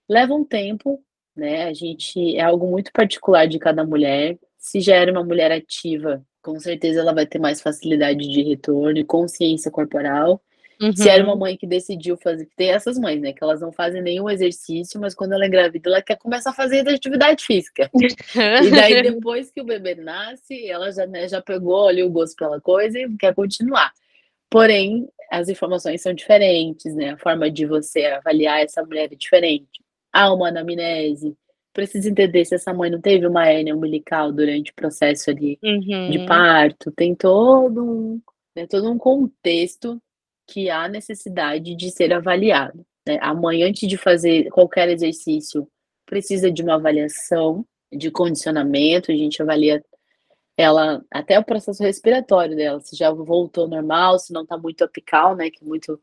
[0.09, 1.03] Leva um tempo,
[1.35, 1.63] né?
[1.63, 4.37] A gente é algo muito particular de cada mulher.
[4.57, 8.97] Se já era uma mulher ativa, com certeza ela vai ter mais facilidade de retorno
[8.97, 10.41] e consciência corporal.
[10.81, 10.95] Uhum.
[10.95, 11.39] Se era uma uhum.
[11.39, 13.31] mãe que decidiu fazer, tem essas mães, né?
[13.31, 16.53] Que elas não fazem nenhum exercício, mas quando ela é grávida, ela quer começar a
[16.53, 17.87] fazer atividade física.
[17.93, 22.35] e daí, depois que o bebê nasce, ela já, né, já pegou ali o gosto
[22.35, 23.93] pela coisa e quer continuar.
[24.49, 27.11] Porém, as informações são diferentes, né?
[27.11, 29.83] A forma de você avaliar essa mulher é diferente.
[30.11, 31.37] Há uma anamnese,
[31.71, 36.09] precisa entender se essa mãe não teve uma hérnia umbilical durante o processo ali uhum.
[36.09, 36.91] de parto.
[36.91, 38.21] Tem todo um,
[38.55, 40.01] né, todo um contexto
[40.51, 42.85] que há necessidade de ser avaliado.
[43.07, 43.17] Né?
[43.21, 45.65] A mãe, antes de fazer qualquer exercício,
[46.05, 49.83] precisa de uma avaliação de condicionamento, a gente avalia
[50.57, 55.35] ela, até o processo respiratório dela, se já voltou normal, se não está muito apical,
[55.35, 55.99] né, que é muito,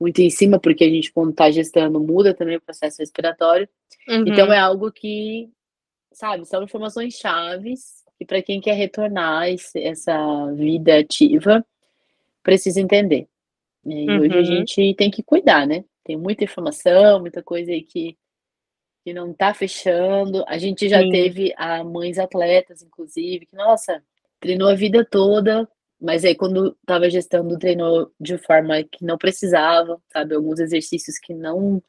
[0.00, 3.68] muito em cima, porque a gente, quando está gestando, muda também o processo respiratório.
[4.08, 4.24] Uhum.
[4.26, 5.50] Então, é algo que,
[6.12, 11.64] sabe, são informações chaves que para quem quer retornar esse, essa vida ativa,
[12.42, 13.28] precisa entender.
[13.90, 14.20] E uhum.
[14.20, 14.44] hoje a uhum.
[14.44, 15.84] gente tem que cuidar, né?
[16.04, 18.16] Tem muita informação, muita coisa aí que
[19.04, 20.44] que não tá fechando.
[20.46, 21.10] A gente já Sim.
[21.10, 24.02] teve a mães atletas, inclusive, que, nossa,
[24.40, 25.68] treinou a vida toda,
[26.00, 30.34] mas aí quando tava gestando, treinou de forma que não precisava, sabe?
[30.34, 31.82] Alguns exercícios que não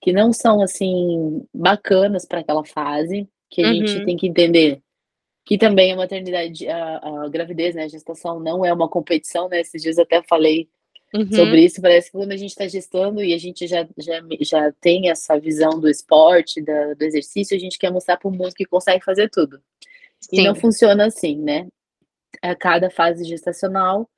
[0.00, 3.74] que não são assim bacanas para aquela fase, que a uhum.
[3.74, 4.80] gente tem que entender
[5.44, 9.60] que também a maternidade, a, a, gravidez, né, a gestação não é uma competição, né?
[9.60, 10.68] Esses dias até falei
[11.14, 11.32] Uhum.
[11.32, 11.80] sobre isso.
[11.80, 15.38] Parece que quando a gente está gestando e a gente já, já, já tem essa
[15.38, 19.04] visão do esporte, da, do exercício, a gente quer mostrar para o mundo que consegue
[19.04, 19.60] fazer tudo.
[20.20, 20.40] Sim.
[20.40, 21.66] E não funciona assim, né?
[22.42, 24.08] A cada fase gestacional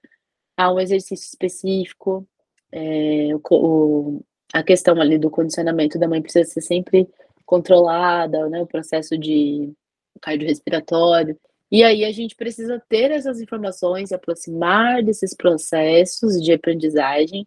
[0.56, 2.26] há um exercício específico,
[2.72, 7.08] é, o, o, a questão ali do condicionamento da mãe precisa ser sempre
[7.46, 8.60] controlada, né?
[8.60, 9.72] O processo de
[10.20, 11.38] cardiorrespiratório.
[11.70, 17.46] E aí a gente precisa ter essas informações, aproximar desses processos de aprendizagem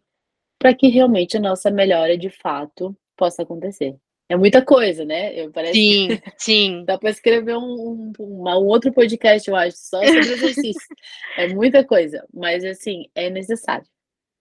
[0.58, 3.96] para que realmente a nossa melhora de fato possa acontecer.
[4.30, 5.38] É muita coisa, né?
[5.38, 6.08] Eu, parece sim,
[6.38, 6.86] sim.
[6.86, 10.88] Dá para escrever um, um, um, outro podcast, eu acho, só sobre exercício.
[11.38, 13.86] é muita coisa, mas assim, é necessário.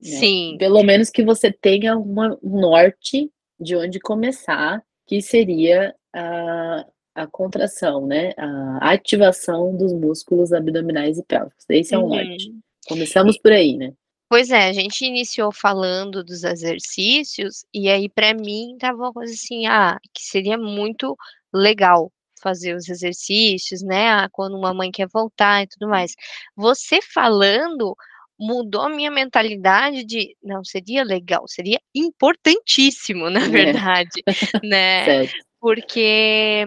[0.00, 0.08] Né?
[0.08, 0.56] Sim.
[0.58, 7.26] Pelo menos que você tenha uma, um norte de onde começar, que seria a, a
[7.26, 8.32] contração, né?
[8.36, 11.64] A ativação dos músculos abdominais e pélvicos.
[11.68, 12.16] Esse é o uhum.
[12.16, 12.52] norte.
[12.86, 13.92] Começamos por aí, né?
[14.28, 19.32] Pois é, a gente iniciou falando dos exercícios e aí para mim tava uma coisa
[19.32, 21.14] assim, ah, que seria muito
[21.52, 22.10] legal
[22.42, 24.08] fazer os exercícios, né?
[24.08, 26.14] Ah, quando uma mãe quer voltar e tudo mais.
[26.56, 27.94] Você falando
[28.38, 33.48] mudou a minha mentalidade de não seria legal, seria importantíssimo, na é.
[33.48, 34.66] verdade, é.
[34.66, 35.04] né?
[35.28, 35.34] Certo.
[35.60, 36.64] Porque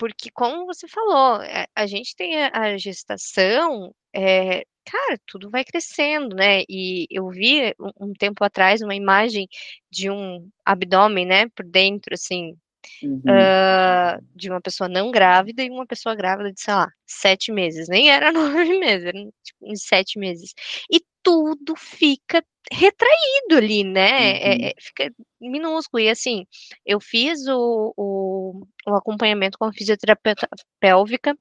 [0.00, 6.34] porque, como você falou, eh, a, gente tem a, gestação, é, cara, tudo vai crescendo,
[6.34, 6.62] né?
[6.70, 9.46] E eu vi um, um, tempo atrás uma imagem
[9.90, 12.56] de um abdômen, né, por dentro, assim,
[13.02, 13.18] uhum.
[13.26, 17.86] uh, de uma pessoa não grávida e uma pessoa grávida de, sei lá, sete meses.
[17.86, 20.54] Nem era nove meses, era tipo, uns sete meses.
[20.90, 24.38] E tudo fica retraído ali, né?
[24.38, 24.64] É, uhum.
[24.66, 26.02] É, fica minúsculo.
[26.02, 26.46] E assim,
[26.86, 30.48] eu fiz o, o, o acompanhamento com a fisioterapeuta
[30.80, 31.36] pélvica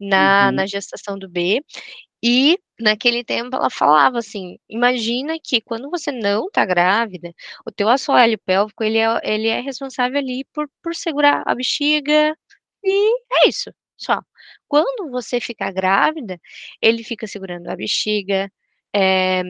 [0.00, 0.56] na, uhum.
[0.56, 1.62] na gestação do B.
[2.22, 7.32] E naquele tempo ela falava assim: imagina que quando você não tá grávida,
[7.66, 12.36] o teu assoalho pélvico ele é, ele é responsável ali por, por segurar a bexiga,
[12.84, 14.20] e é isso, só.
[14.68, 16.40] Quando você ficar grávida,
[16.82, 18.50] ele fica segurando a bexiga,
[18.94, 19.42] é,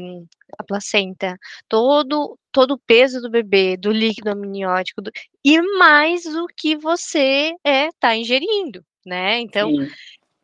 [0.58, 5.10] a placenta, todo todo o peso do bebê, do líquido amniótico, do,
[5.44, 9.40] e mais o que você está é, tá ingerindo, né?
[9.40, 9.70] Então,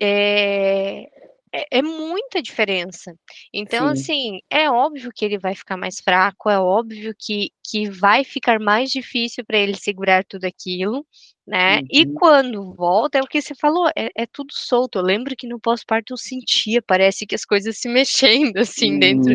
[0.01, 1.09] é,
[1.53, 3.15] é, é, muita diferença.
[3.53, 4.03] Então, Sim.
[4.03, 8.59] assim, é óbvio que ele vai ficar mais fraco, é óbvio que, que vai ficar
[8.59, 11.07] mais difícil para ele segurar tudo aquilo,
[11.51, 11.79] né?
[11.81, 11.87] Uhum.
[11.91, 14.99] E quando volta, é o que você falou, é, é tudo solto.
[14.99, 17.89] Eu lembro que no pós-parto eu sentia, parece que as coisas se
[18.55, 18.99] mexendo assim uhum.
[19.01, 19.35] dentro,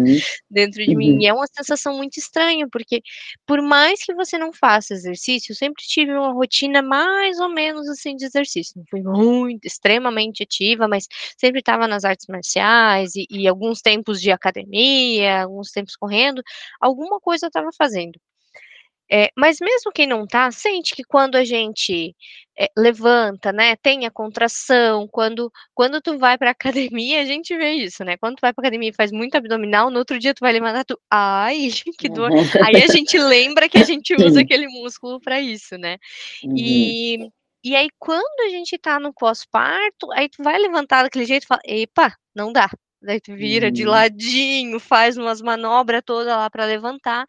[0.50, 0.98] dentro de uhum.
[0.98, 1.18] mim.
[1.22, 3.02] E é uma sensação muito estranha, porque
[3.46, 7.90] por mais que você não faça exercício, eu sempre tive uma rotina mais ou menos
[7.90, 8.74] assim de exercício.
[8.78, 11.06] Não fui muito, extremamente ativa, mas
[11.38, 16.42] sempre estava nas artes marciais e, e alguns tempos de academia, alguns tempos correndo,
[16.80, 18.18] alguma coisa eu estava fazendo.
[19.12, 22.16] É, mas mesmo quem não tá, sente que quando a gente
[22.58, 26.50] é, levanta, né, tem a contração, quando, quando tu vai pra
[26.92, 29.92] academia, a gente vê isso, né, quando tu vai pra academia e faz muito abdominal,
[29.92, 31.70] no outro dia tu vai levantar, tu, ai,
[32.00, 32.44] que dor, uhum.
[32.66, 35.98] aí a gente lembra que a gente usa aquele músculo para isso, né,
[36.44, 36.56] uhum.
[36.58, 37.30] e,
[37.64, 41.48] e aí quando a gente tá no pós-parto, aí tu vai levantar daquele jeito e
[41.48, 42.70] fala, epa, não dá,
[43.02, 43.72] daí tu vira uhum.
[43.72, 47.26] de ladinho, faz umas manobras todas lá para levantar,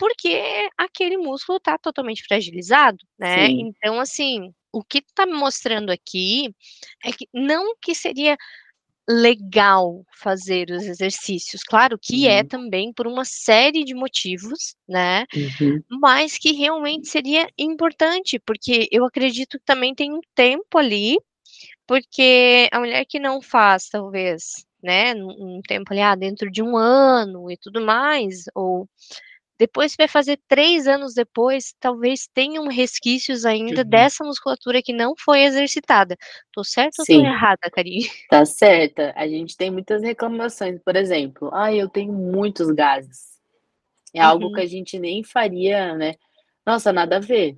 [0.00, 3.48] porque aquele músculo está totalmente fragilizado, né?
[3.48, 3.60] Sim.
[3.60, 6.54] Então, assim, o que está me mostrando aqui
[7.04, 8.36] é que não que seria
[9.10, 11.62] legal fazer os exercícios.
[11.64, 12.48] Claro que é Uhum.
[12.48, 15.82] também por uma série de motivos, né, Uhum.
[16.00, 21.18] mas que realmente seria importante, porque eu acredito que também tem um tempo ali,
[21.86, 26.62] porque a mulher que não faz talvez, né, um um tempo ali, ah, dentro de
[26.62, 28.88] 1 ano e tudo mais, ou
[29.60, 33.90] depois vai fazer 3 anos depois, talvez tenham resquícios ainda Uhum.
[33.90, 36.16] dessa musculatura que não foi exercitada.
[36.52, 38.08] Tô certa ou tô errada, Karine?
[38.30, 39.12] Tá certa.
[39.16, 43.30] A gente tem muitas reclamações, por exemplo: "Ai, eu tenho muitos gases".
[44.14, 44.66] É algo que Uhum.
[44.66, 46.14] a gente nem faria, né
[46.66, 47.56] nossa, nada a ver.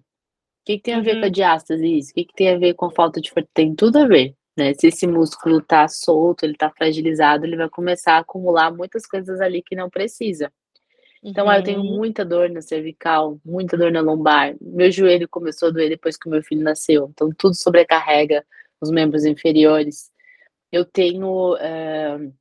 [0.66, 1.32] Que que tem a ver com a Uhum.
[1.32, 2.14] diástase isso?
[2.14, 4.74] Que que tem a ver com a falta de for tem tudo a ver, né.
[4.74, 9.40] Se esse músculo tá solto, ele tá fragilizado, ele vai começar a acumular muitas coisas
[9.40, 10.52] ali que não precisa.
[11.24, 11.96] Então, ah, eu tenho Uhum.
[11.96, 16.26] muita dor na cervical, muita dor na lombar, meu joelho começou a doer depois que
[16.28, 18.44] o meu filho nasceu, então tudo sobrecarrega
[18.80, 20.10] os membros inferiores.
[20.72, 22.32] Eu tenho, eh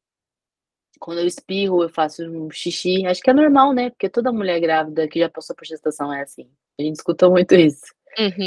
[0.99, 4.59] quando eu espirro, eu faço um xixi, acho que é normal, né, porque toda mulher
[4.59, 6.47] grávida que já passou por gestação é assim.
[6.79, 7.81] A gente escuta muito isso,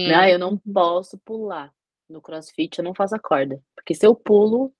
[0.04, 0.72] né: "Ai, Uhum, eu não uhum.
[0.74, 1.72] posso pular
[2.10, 4.72] no crossfit, eu não faço a corda, porque se eu pulo,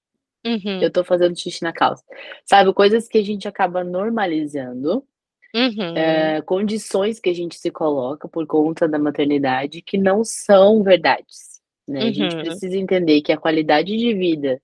[0.81, 0.93] eu Uhum.
[0.93, 2.05] tô fazendo xixi na calça".
[2.47, 5.07] Sabe, coisas que a gente acaba normalizando,
[5.55, 5.97] Uhum.
[5.97, 11.61] eh, condições que a gente se coloca por conta da maternidade que não são verdades,
[11.89, 12.07] né.
[12.09, 12.43] A gente Uhum.
[12.43, 14.61] precisa entender que a qualidade de vida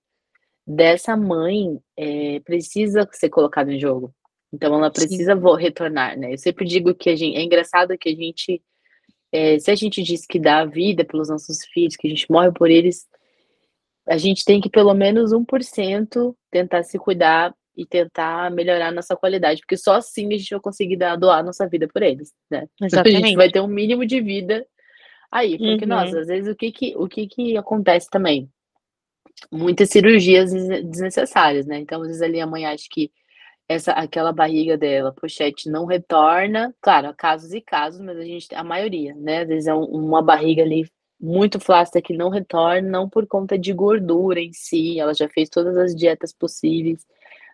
[0.67, 4.13] dessa mãe, eh, precisa ser colocada em jogo.
[4.53, 4.93] Então ela Sim.
[4.93, 6.33] precisa vo retornar, né.
[6.33, 8.61] Eu sempre digo que a gen é engraçado que a gente,
[9.33, 12.27] eh, se a gente diz que dá a vida pelos nossos filhos, que a gente
[12.31, 13.07] morre por eles,
[14.07, 19.15] a gente tem que pelo menos 1% tentar se cuidar e tentar melhorar a nossa
[19.15, 22.33] qualidade, porque só assim a gente vai conseguir dar doar a nossa vida por eles,
[22.49, 22.67] né.
[22.81, 23.51] A gente vai Exatamente.
[23.51, 24.65] ter um mínimo de vida
[25.31, 26.21] aí, porque, nossa, Uhum.
[26.21, 28.49] às vezes o que que o que que acontece também?
[29.51, 33.11] Muitas cirurgias desne desnecessárias, né, então às vezes ali a mãe acha que
[33.69, 38.53] essa aquela barriga dela, pochete, não retorna, claro, há casos e casos, mas a gente
[38.55, 40.85] a maioria, né, às vezes é um uma barriga ali
[41.19, 45.49] muito flácida que não retorna, não por conta de gordura em si, ela já fez
[45.49, 47.05] todas as dietas possíveis,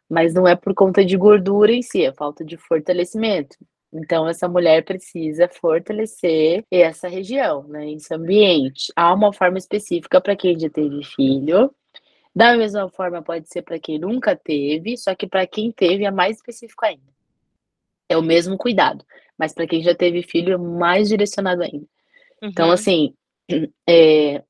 [0.09, 3.57] mas não é por conta de gordura em si, é falta de fortalecimento.
[3.93, 8.91] Então essa mulher precisa fortalecer essa região, né, esse ambiente.
[8.95, 11.71] Há uma forma específica pra quem já teve filho,
[12.35, 16.11] da mesma forma pode ser pra quem nunca teve, só que pra quem teve é
[16.11, 17.03] mais específico ainda.
[18.09, 19.05] É o mesmo cuidado,
[19.37, 21.85] mas pra quem já teve filho é mais direcionado ainda.
[22.43, 22.73] Então Uhum.
[22.73, 23.13] assim,
[23.89, 24.43] eh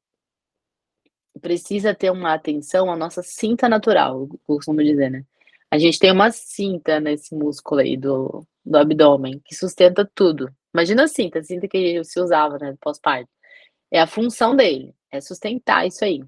[1.41, 5.23] precisa ter uma atenção à nossa cinta natural, costumo dizer, né.
[5.71, 10.49] A gente tem uma cinta nesse músculo aí do do abdômen que sustenta tudo.
[10.73, 13.29] Imagina a cinta, a cinta que se usava, né, pós-parto.
[13.91, 16.23] É a função dele, é sustentar isso aí.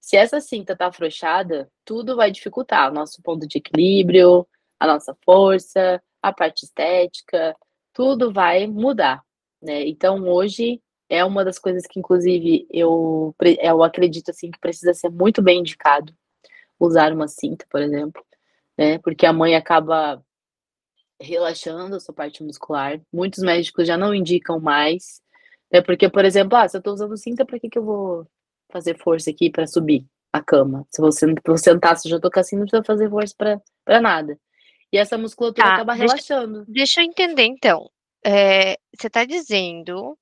[0.00, 4.46] Se essa cinta tá afrouxada, tudo vai dificultar, o nosso ponto de equilíbrio,
[4.80, 7.56] a nossa força, a parte estética,
[7.94, 9.22] tudo vai mudar,
[9.62, 9.86] né.
[9.88, 15.10] Então hoje é uma das coisas que inclusive eu eu acredito, assim, que precisa ser
[15.10, 16.14] muito bem indicado,
[16.80, 18.24] usar uma cinta, por exemplo,
[18.80, 20.22] né, porque a mãe acaba
[21.20, 25.20] relaxando a sua parte muscular, muitos médicos já não indicam mais,
[25.72, 28.26] né, porque, por exemplo: "Ah, se eu tô usando cinta, pra que que eu vou
[28.72, 30.86] fazer força aqui pra subir a cama?
[30.90, 33.34] Se você eu sentar, se eu já tô com a cinta, não precisa fazer força
[33.84, 34.38] pra nada".
[34.92, 36.64] E essa musculatura Tá, acaba deixa relaxando.
[36.68, 37.90] deixa eu entender então,
[38.24, 40.16] eh, você tá dizendo.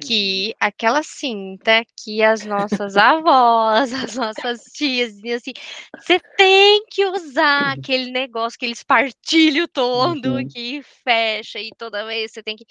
[0.00, 5.52] Que aquela cinta que as nossas avós, as nossas tias assim:
[6.00, 10.48] "Você tem que usar aquele negócio, aquele espartilho todo Uhum.
[10.48, 12.64] que fecha e toda vez você tem que"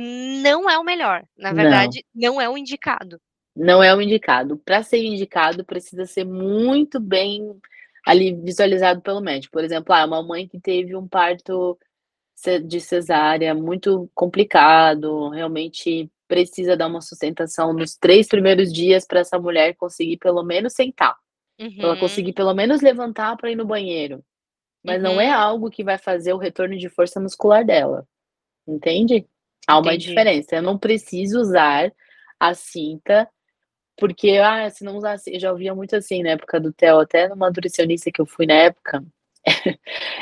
[0.00, 1.54] não é o melhor, na Não.
[1.54, 3.20] verdade, não é o indicado.
[3.56, 4.58] Não é o indicado.
[4.58, 7.56] Pra ser indicado, precisa ser muito bem,
[8.06, 9.52] ali, visualizado pelo médico.
[9.52, 11.78] Por exemplo, ah, uma mãe que teve um parto
[12.66, 19.38] de cesárea muito complicado, realmente precisa dar uma sustentação nos 3 primeiros dias pra essa
[19.38, 21.16] mulher conseguir pelo menos sentar,
[21.78, 22.34] pra ela conseguir Uhum.
[22.34, 24.24] pelo menos levantar pra ir no banheiro,
[24.84, 25.34] mas não é Uhum.
[25.34, 28.06] algo que vai fazer o retorno de força muscular dela,
[28.68, 29.26] entende?
[29.68, 30.08] Há uma Entendi.
[30.08, 31.92] diferença, eu não preciso usar
[32.40, 33.28] a cinta,
[33.98, 37.28] porque, ah, se não usasse eu já ouvia muito assim na época do Theo, até
[37.28, 39.04] numa nutricionista que eu fui na época,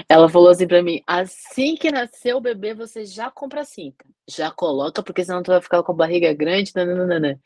[0.08, 4.04] ela falou assim pra mim: "Assim que nascer o bebê, você já compra a cinta,
[4.28, 7.38] já coloca, porque senão tu vai ficar com a barriga grande, nã-nã-nã-nã".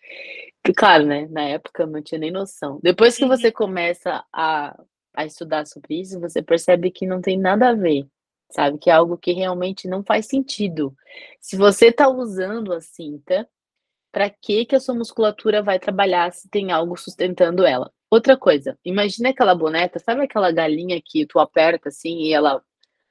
[0.69, 2.81] E claro, né, na época eu não tinha nem noção.
[2.83, 3.31] Depois que Uhum.
[3.31, 4.77] você começa a
[5.17, 8.07] a estudar sobre isso, você percebe que não tem nada a ver,
[8.53, 10.95] sabe, que é algo que realmente não faz sentido.
[11.41, 13.49] Se você tá usando a cinta,
[14.13, 17.93] pra que que a sua musculatura vai trabalhar se tem algo sustentando ela?
[18.11, 22.63] Outra coisa, imagina aquela boneca, sabe aquela galinha que tu aperta assim e ela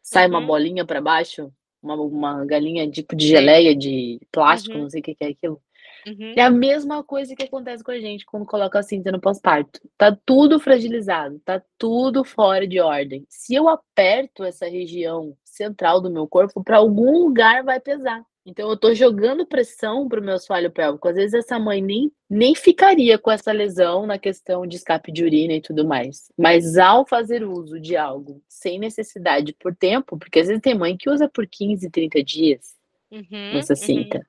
[0.02, 0.48] sai uma Uhum.
[0.48, 1.52] bolinha pra baixo?
[1.84, 4.84] Uma uma galinha tipo de geleia, de plástico, Uhum.
[4.84, 5.62] não sei o que que é aquilo.
[6.08, 6.34] Uhum.
[6.38, 9.80] É a mesma coisa que acontece com a gente quando coloca a cinta no pós-parto.
[9.98, 13.26] Tá tudo fragilizado, tá tudo fora de ordem.
[13.30, 18.24] Se eu aperto essa região central do meu corpo, pra algum lugar vai pesar.
[18.46, 21.08] Então eu tô jogando pressão para o meu assoalho pélvico.
[21.08, 25.24] Às vezes essa mãe nem nem ficaria com essa lesão na questão de escape de
[25.24, 26.32] urina e tudo mais.
[26.38, 30.96] Mas ao fazer uso de algo sem necessidade por tempo, porque às vezes tem mãe
[30.98, 32.76] que usa por 15, 30 dias
[33.12, 33.78] Uhum, essa uhum.
[33.78, 34.28] cinta,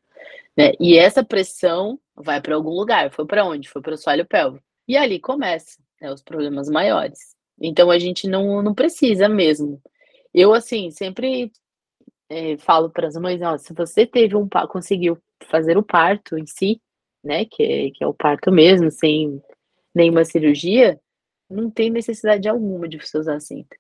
[0.57, 3.11] né, e essa pressão vai pra algum lugar.
[3.11, 3.69] Foi pra onde?
[3.69, 4.64] Foi para o assoalho pélvico.
[4.87, 7.35] E ali começa, né, os problemas maiores.
[7.61, 9.81] Então a gente não não precisa mesmo.
[10.33, 11.51] Eu, assim, sempre,
[12.31, 15.18] eh, falo para as mães: "Ó, se você teve um conseguiu
[15.51, 16.81] fazer o parto em si,
[17.24, 19.43] né, que é que é o parto mesmo, sem
[19.95, 21.01] nenhuma cirurgia,
[21.51, 23.77] não tem necessidade alguma de você usar cinta.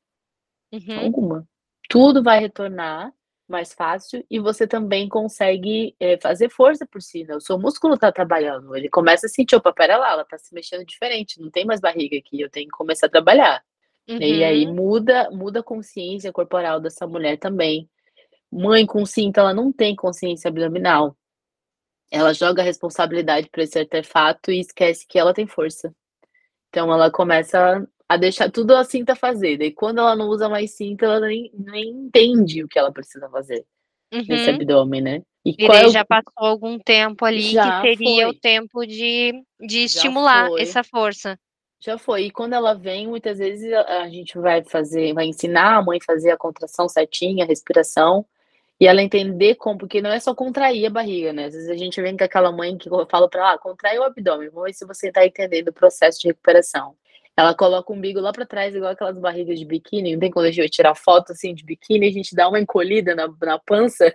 [0.72, 0.98] Uhum.
[0.98, 1.46] Alguma.
[1.88, 3.12] Tudo vai retornar
[3.48, 7.98] mais fácil e você também consegue, eh, fazer força por si, né, o seu músculo
[7.98, 11.50] tá trabalhando, ele começa a sentir: "Opa, espera lá, ela tá se mexendo diferente, não
[11.50, 13.62] tem mais barriga aqui, eu tenho que começar a trabalhar".
[14.18, 14.74] E aí Uhum.
[14.74, 17.88] muda muda a consciência corporal dessa mulher também.
[18.52, 21.16] Mãe com cinta, ela não tem consciência abdominal.
[22.10, 25.94] Ela joga a responsabilidade pra esse artefato e esquece que ela tem força.
[26.70, 30.72] Então ela começa a deixar tudo a cinta fazer, daí quando ela não usa mais
[30.76, 33.64] cinta, ela nem nem entende o que ela precisa fazer
[34.28, 34.56] nesse Uhum.
[34.56, 35.22] abdômen, né.
[35.44, 38.40] E E qual é o já passou algum tempo ali que Já seria o foi.
[38.40, 41.38] tempo de de estimular essa força.
[41.80, 42.26] Já foi.
[42.26, 45.98] E quando ela vem, muitas vezes a a gente vai fazer vai ensinar a mãe
[46.00, 48.24] fazer a contração certinha, a respiração,
[48.80, 51.76] e ela entender como porque não é só contrair a barriga, né, às vezes a
[51.76, 54.64] gente vem com aquela mãe que eu falo pra ela: "Ah, contrai o abdômen, vamos
[54.66, 56.94] ver se você tá entendendo o processo de recuperação".
[57.36, 60.46] Ela coloca o umbigo lá pra trás igual aquelas barrigas de biquíni, não tem quando
[60.46, 63.58] a gente vai tirar foto, assim, de biquíni, a gente dá uma encolhida na na
[63.58, 64.14] pança,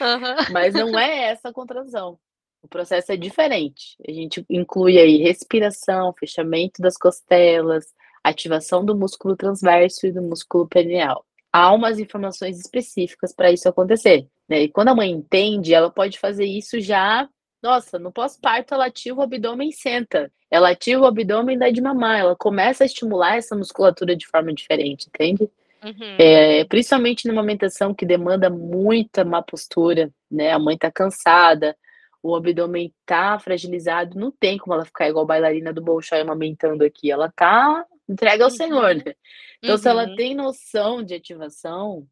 [0.00, 0.36] Aham.
[0.52, 2.18] mas não é essa a contração.
[2.62, 3.96] O processo é diferente.
[4.08, 7.86] A gente inclui aí respiração, fechamento das costelas,
[8.24, 11.24] ativação do músculo transverso e do músculo perineal.
[11.52, 16.18] Há umas informações específicas pra isso acontecer, né, e quando a mãe entende, ela pode
[16.18, 17.28] fazer isso já
[17.62, 20.30] nossa, no pós-parto ela ativa o abdômen e senta.
[20.50, 24.26] Ela ativa o abdômen e dá de mamar, ela começa a estimular essa musculatura de
[24.26, 25.48] forma diferente, entende.
[25.82, 26.16] Uhum.
[26.18, 31.76] Eh, principalmente na amamentação que demanda muita má postura, né, a mãe tá cansada,
[32.22, 37.10] o abdômen tá fragilizado, não tem como ela ficar igual bailarina do Bolshoi amamentando aqui,
[37.10, 39.02] ela tá entregue ao senhor, Uhum.
[39.04, 39.14] né.
[39.62, 40.16] Então se ela Uhum.
[40.16, 42.06] tem noção de ativação,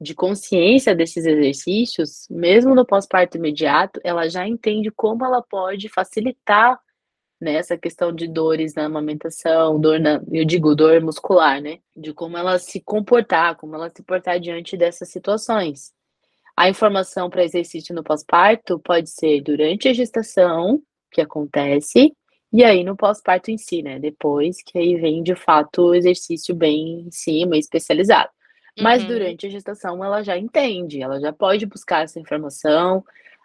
[0.00, 6.78] de consciência desses exercícios, mesmo no pós-parto imediato, ela já entende como ela pode facilitar,
[7.40, 12.12] né, essa questão de dores na amamentação, dor na eu digo dor muscular, né, de
[12.14, 15.92] como ela se comportar, como ela se portar diante dessas situações.
[16.56, 22.12] A informação pra exercício no pós-parto pode ser durante a gestação, que acontece,
[22.52, 26.54] e aí no pós-parto em si, né, depois que aí vem de fato o exercício
[26.54, 28.30] bem em cima, especializado.
[28.78, 29.08] Mas Uhum.
[29.08, 33.04] durante a gestação ela já entende, ela já pode buscar essa informação.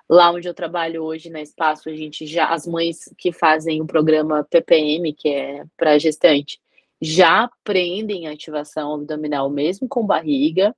[0.09, 3.87] Lá onde eu trabalho hoje na Espaço, a gente já as mães que fazem o
[3.87, 6.59] programa PPM, que é pra gestante,
[7.01, 10.75] já aprendem a ativação abdominal mesmo com barriga,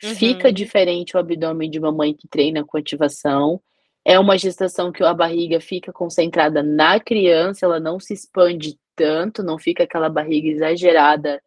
[0.00, 0.52] fica Uhum.
[0.52, 3.60] diferente o abdômen de uma mãe que treina com ativação.
[4.08, 9.42] É uma gestação que a barriga fica concentrada na criança, ela não se expande tanto,
[9.42, 11.42] não fica aquela barriga exagerada,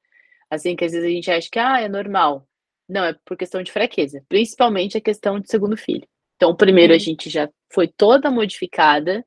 [0.51, 2.45] assim, que às vezes a gente acha que: "Ah, é normal".
[2.89, 6.07] Não, é por questão de fraqueza, principalmente a questão de 2º filho.
[6.37, 6.99] Então o 1º a Uhum.
[6.99, 9.25] gente já foi toda modificada,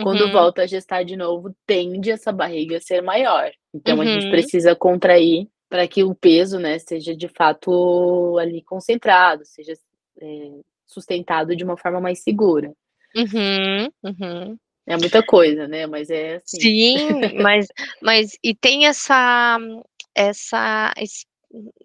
[0.00, 0.30] quando Uhum.
[0.32, 3.52] volta a gestar de novo, tende essa barriga a ser maior.
[3.74, 4.30] Então a gente Uhum.
[4.30, 9.74] precisa contrair pra que o peso, né, seja de fato ali concentrado, seja,
[10.22, 10.60] eh,
[10.92, 12.72] sustentado de uma forma mais segura.
[13.14, 14.58] Uhum, uhum.
[14.86, 16.60] É muita coisa, né, mas é assim.
[16.60, 16.96] Sim,
[17.40, 17.66] mas
[18.00, 19.58] mas e tem essa
[20.14, 21.24] essa esse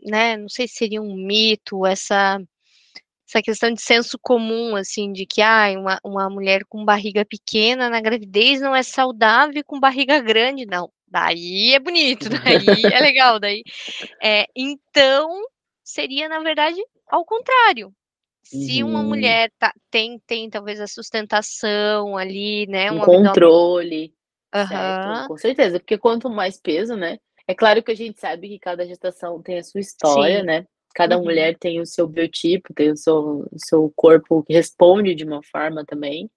[0.04, 2.40] né, não sei se seria um mito, essa
[3.30, 7.90] essa questão de senso comum, assim, de que: "Ai, uma uma mulher com barriga pequena
[7.90, 13.00] na gravidez não é saudável e com barriga grande não, daí é bonito, daí é
[13.02, 13.64] legal, daí"
[14.24, 15.30] eh, então
[15.84, 17.94] seria na verdade ao contrário.
[18.50, 19.08] Se uma Uhum.
[19.10, 24.14] mulher tá tem tem talvez a sustentação ali, né, Um um controle,
[24.54, 25.28] Aham.
[25.28, 27.18] com certeza, porque quanto mais peso, né
[27.50, 30.46] é claro que a gente sabe que cada gestação tem a sua história, Sim.
[30.46, 31.24] né, cada Uhum.
[31.26, 35.42] mulher tem o seu biotipo, tem o seu o seu corpo que responde de uma
[35.44, 36.30] forma também.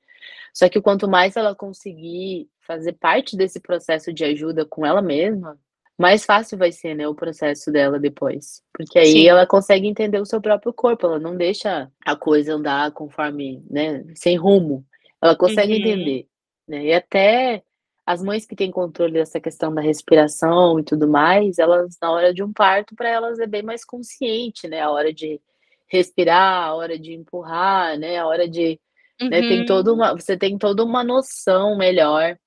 [0.55, 5.59] Só que quanto mais ela conseguir fazer parte desse processo de ajuda com ela mesma,
[6.01, 8.63] mais fácil vai ser, né, o processo dela depois.
[8.73, 9.29] Porque aí Sim.
[9.29, 14.05] ela consegue entender o seu próprio corpo, ela não deixa a coisa andar conforme, né,
[14.15, 14.85] sem rumo.
[15.23, 15.79] Ela consegue uhum.
[15.79, 16.27] entender,
[16.67, 16.87] né?
[16.87, 17.63] E até
[18.07, 22.33] as mães que têm controle dessa questão da respiração e tudo mais, elas na hora
[22.33, 24.81] de um parto para elas é bem mais consciente, né?
[24.81, 25.39] A hora de
[25.87, 28.19] respirar, a hora de empurrar, né?
[28.19, 28.81] A hora de
[29.21, 29.29] uhum.
[29.29, 29.41] né?
[29.43, 29.97] tem toda uhum.
[29.97, 32.39] uma, você tem toda uma noção melhor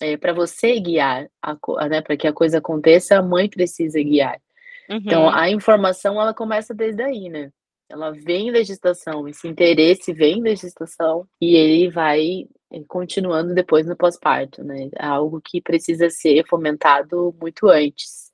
[0.00, 1.56] é, para você guiar, a,
[1.88, 4.40] né, para que a coisa aconteça, a mãe precisa guiar.
[4.88, 5.02] Então, uhum.
[5.04, 7.52] Então, a informação, ela começa desde aí, né?
[7.88, 13.84] Ela vem da gestação, esse interesse vem da gestação e ele vai eh, continuando depois
[13.86, 14.88] no pós-parto, né?
[14.96, 18.30] É algo que precisa ser fomentado muito antes.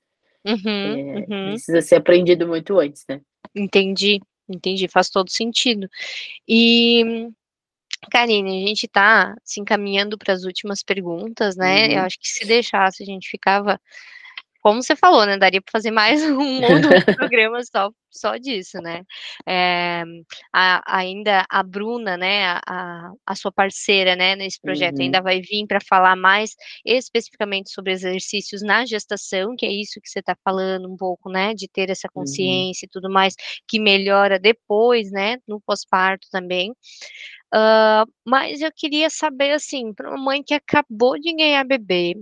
[0.46, 1.50] Uhum, é, uhum.
[1.50, 3.20] Precisa ser aprendido muito antes, né?
[3.54, 5.88] Entendi, entendi, faz todo sentido.
[6.46, 7.30] E
[8.10, 11.86] Karine, a gente está se encaminhando para as últimas perguntas, né?
[11.86, 11.92] Uhum.
[11.94, 13.80] Eu acho que se deixasse, a gente ficava,
[14.66, 15.38] como você falou, né?
[15.38, 19.04] Daria para fazer mais um ou dois programas só, só disso, né?
[19.46, 20.02] É,
[20.52, 22.58] a, ainda a Bruna, né?
[22.66, 24.34] A, a sua parceira, né?
[24.34, 25.04] Nesse projeto, uhum.
[25.04, 26.50] ainda vai vir para falar mais
[26.84, 31.54] especificamente sobre exercícios na gestação, que é isso que você está falando um pouco, né?
[31.54, 32.22] De ter essa uhum.
[32.22, 32.88] consciência uhum.
[32.88, 33.36] e tudo mais,
[33.68, 35.36] que melhora depois, né?
[35.46, 36.72] No pós-parto também.
[37.54, 42.16] Uh, mas eu queria saber, assim, para uma mãe que acabou de ganhar bebê,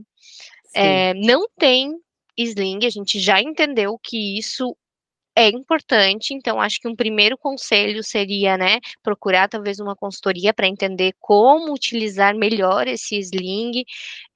[0.74, 1.94] é, não tem
[2.36, 4.76] sling, a gente já entendeu que isso
[5.36, 10.68] é importante, então acho que um primeiro conselho seria, né, procurar talvez uma consultoria para
[10.68, 13.84] entender como utilizar melhor esse sling.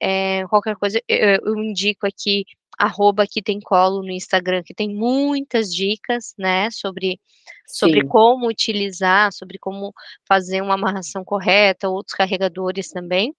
[0.01, 2.43] É, qualquer coisa, eu, eu indico aqui
[2.79, 7.19] arroba que tem colo no Instagram, que tem muitas dicas, né, sobre,
[7.67, 9.93] sobre como utilizar, sobre como
[10.25, 13.31] fazer uma amarração correta, outros carregadores também.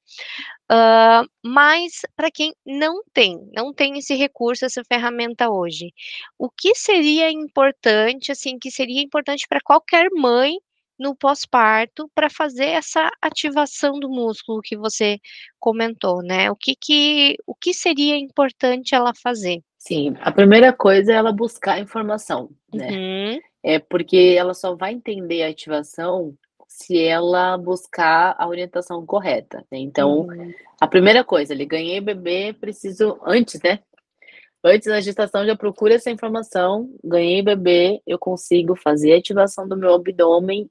[0.70, 5.92] Uh, mas para quem não tem, não tem esse recurso, essa ferramenta hoje,
[6.38, 10.58] o que seria importante, assim, que seria importante para qualquer mãe
[11.00, 15.18] no pós-parto para fazer essa ativação do músculo que você
[15.58, 16.50] comentou, né?
[16.50, 19.62] O que, que, o que seria importante ela fazer?
[19.78, 22.90] Sim, a primeira coisa é ela buscar informação, né?
[22.90, 23.40] Uhum.
[23.62, 26.34] É porque ela só vai entender a ativação
[26.68, 29.64] se ela buscar a orientação correta.
[29.70, 29.78] Né?
[29.78, 30.52] Então, uhum.
[30.78, 33.80] a primeira coisa, ele ganhei bebê, preciso antes, né?
[34.62, 39.76] Antes da gestação já procura essa informação, ganhei bebê, eu consigo fazer a ativação do
[39.76, 40.68] meu abdômen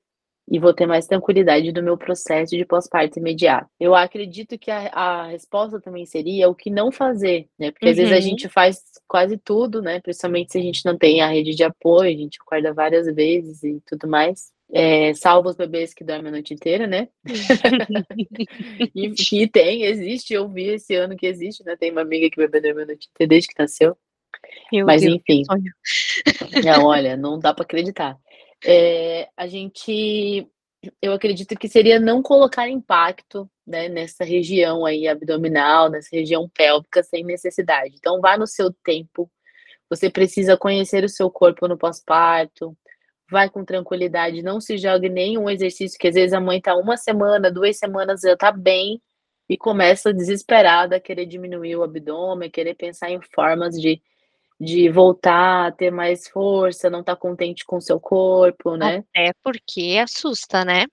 [0.49, 3.69] e vou ter mais tranquilidade do meu processo de pós-parto imediato.
[3.79, 7.71] Eu acredito que a, a, resposta também seria o que não fazer, né?
[7.71, 7.91] Porque uhum.
[7.91, 8.21] às vezes a uhum.
[8.21, 9.99] gente faz quase tudo, né?
[10.01, 13.63] Principalmente se a gente não tem a rede de apoio, a gente acorda várias vezes
[13.63, 14.51] e tudo mais.
[14.71, 17.09] É, salva os bebês que dormem a noite inteira, né?
[18.95, 21.75] e que tem, existe, eu vi esse ano que existe, né?
[21.75, 23.95] Tem uma amiga que bebê dorme a noite inteira desde que nasceu.
[24.71, 25.43] Meu Mas Deus, enfim.
[26.63, 28.17] Não, olha, não dá para acreditar
[28.65, 30.47] é, a gente,
[31.01, 37.03] eu acredito que seria não colocar impacto né, nessa região aí abdominal, nessa região pélvica
[37.03, 37.95] sem necessidade.
[37.97, 39.31] Então, vá no seu tempo.
[39.89, 42.77] Você precisa conhecer o seu corpo no pós-parto.
[43.31, 46.97] Vai com tranquilidade, não se jogue nenhum exercício, que às vezes a mãe tá uma
[46.97, 48.99] semana, duas semanas já tá bem
[49.47, 54.01] e começa desesperada a querer diminuir o abdômen, querer pensar em formas de
[54.59, 59.03] de voltar a ter mais força, não estar tá contente com o seu corpo, né?
[59.15, 60.85] Até porque assusta, né?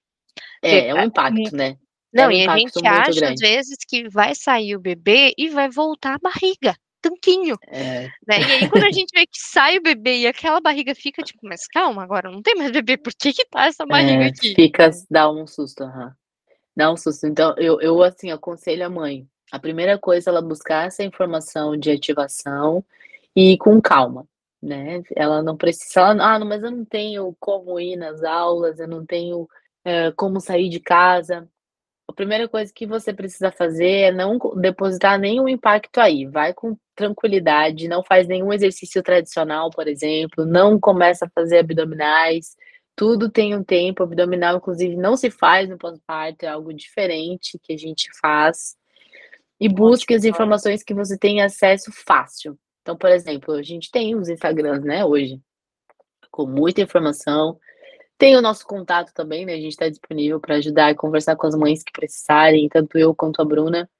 [0.62, 1.76] É, é um impacto, né?
[2.14, 3.24] É não, é um e a gente acha grande.
[3.24, 7.56] às vezes que vai sair o bebê e vai voltar a barriga, tanquinho.
[7.66, 8.04] É.
[8.26, 8.40] Né?
[8.40, 11.40] E aí, quando a gente vê que sai o bebê e aquela barriga fica tipo,
[11.42, 14.54] mas calma, agora não tem mais bebê, por que que tá essa barriga é, aqui?
[14.54, 16.10] Fica, dá um susto, uhum.
[16.76, 17.26] dá um susto.
[17.26, 21.76] Então, eu, eu assim, aconselho a mãe, a primeira coisa é ela buscar essa informação
[21.76, 22.84] de ativação
[23.36, 24.26] e com calma,
[24.62, 25.02] né?
[25.14, 29.04] Ela não precisa, ela, ah, mas eu não tenho como ir nas aulas, eu não
[29.04, 29.46] tenho
[29.84, 31.48] é, como sair de casa.
[32.08, 36.26] A primeira coisa que você precisa fazer é não depositar nenhum impacto aí.
[36.26, 42.56] Vai com tranquilidade, não faz nenhum exercício tradicional, por exemplo, não começa a fazer abdominais.
[42.96, 47.74] Tudo tem um tempo, abdominal, inclusive, não se faz no pós-parto, é algo diferente que
[47.74, 48.76] a gente faz.
[49.60, 52.58] E busque as informações que você tem acesso fácil.
[52.86, 55.40] Então, por exemplo, a gente tem os Instagrams, né, hoje,
[56.30, 57.58] com muita informação.
[58.16, 59.54] Tem o nosso contato também, né?
[59.54, 63.12] A gente está disponível para ajudar e conversar com as mães que precisarem, tanto eu
[63.12, 63.90] quanto a Bruna.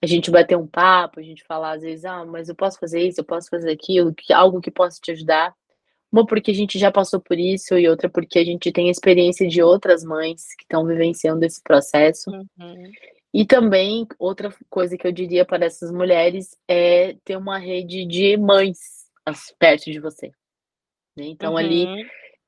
[0.00, 3.00] A gente bater um papo, a gente falar às vezes, ah, mas eu posso fazer
[3.00, 5.52] isso, eu posso fazer aquilo, algo que possa te ajudar.
[6.12, 9.48] Uma porque a gente já passou por isso e outra porque a gente tem experiência
[9.48, 12.30] de outras mães que estão vivenciando esse processo.
[12.30, 12.92] Uhum.
[13.32, 18.36] E também, outra coisa que eu diria para essas mulheres é ter uma rede de
[18.36, 18.78] mães
[19.58, 20.32] perto de você.
[21.16, 21.26] Né?
[21.26, 21.58] Então, uhum.
[21.58, 21.86] ali,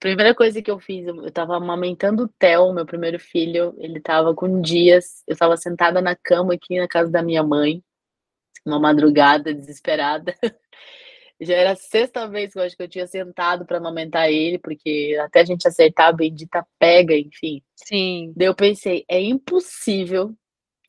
[0.00, 4.34] primeira coisa que eu fiz, eu estava amamentando o Theo, meu primeiro filho, ele estava
[4.34, 7.82] com dias, eu estava sentada na cama aqui na casa da minha mãe,
[8.66, 10.34] uma madrugada desesperada.
[11.40, 14.58] Já era a sexta vez que eu acho que eu tinha sentado para amamentar ele,
[14.58, 17.60] porque até a gente acertar a bendita pega, enfim.
[17.74, 18.32] Sim.
[18.36, 20.36] Daí eu pensei, é impossível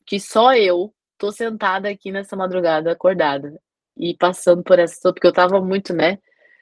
[0.06, 3.58] que só eu tô sentada aqui nessa madrugada acordada
[3.96, 6.18] e passando por essa, porque eu tava muito, né?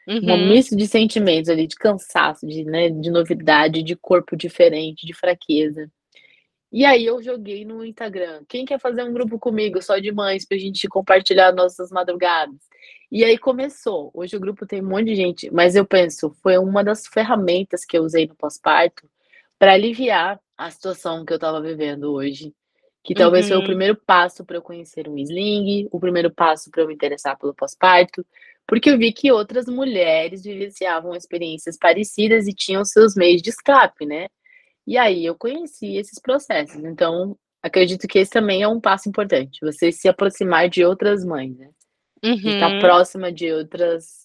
[0.07, 0.33] Uhum.
[0.33, 5.15] Um misto de sentimentos ali, de cansaço, de, né, de novidade, de corpo diferente, de
[5.15, 5.89] fraqueza.
[6.73, 8.43] E aí eu joguei no Instagram.
[8.49, 12.57] Quem quer fazer um grupo comigo, só de mães, pra gente compartilhar nossas madrugadas?
[13.11, 14.11] E aí começou.
[14.15, 17.85] Hoje o grupo tem um monte de gente, mas eu penso, foi uma das ferramentas
[17.85, 19.07] que eu usei no pós-parto
[19.59, 22.55] para aliviar a situação que eu estava vivendo hoje.
[23.05, 23.49] Que talvez uhum.
[23.49, 23.67] foi o uhum.
[23.67, 27.55] primeiro passo para eu conhecer um sling, o primeiro passo para eu me interessar pelo
[27.55, 28.25] pós-parto,
[28.67, 34.07] porque eu vi que outras mulheres vivenciavam experiências parecidas e tinham seus meios de escape,
[34.07, 34.29] né?
[34.87, 36.83] E aí eu conheci esses processos.
[36.85, 41.57] Então, acredito que esse também é um passo importante, você se aproximar de outras mães,
[41.57, 41.71] né?
[42.25, 42.37] Uhum.
[42.37, 44.23] De estar próxima de outras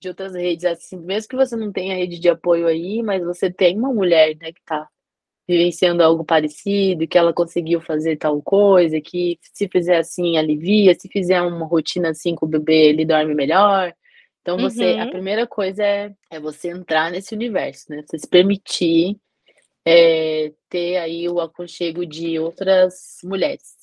[0.00, 3.50] de outras redes, assim, mesmo que você não tenha rede de apoio aí, mas você
[3.50, 4.86] tem uma mulher, né, que está
[5.46, 11.08] vivenciando algo parecido, que ela conseguiu fazer tal coisa, que se fizer assim alivia, se
[11.08, 13.94] fizer uma rotina assim com o bebê, ele dorme melhor.
[14.40, 15.02] Então você, uhum.
[15.02, 18.02] a primeira coisa é, é você entrar nesse universo, né?
[18.06, 19.16] Você se permitir
[19.86, 23.74] é, ter aí o aconchego de outras mulheres.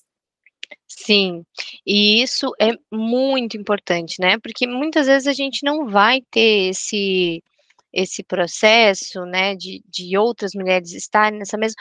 [0.87, 1.43] Sim,
[1.85, 4.37] e isso é muito importante, né?
[4.39, 7.41] Porque muitas vezes a gente não vai ter esse
[7.93, 11.75] esse processo, né, de, de outras mulheres estarem nessa mesma,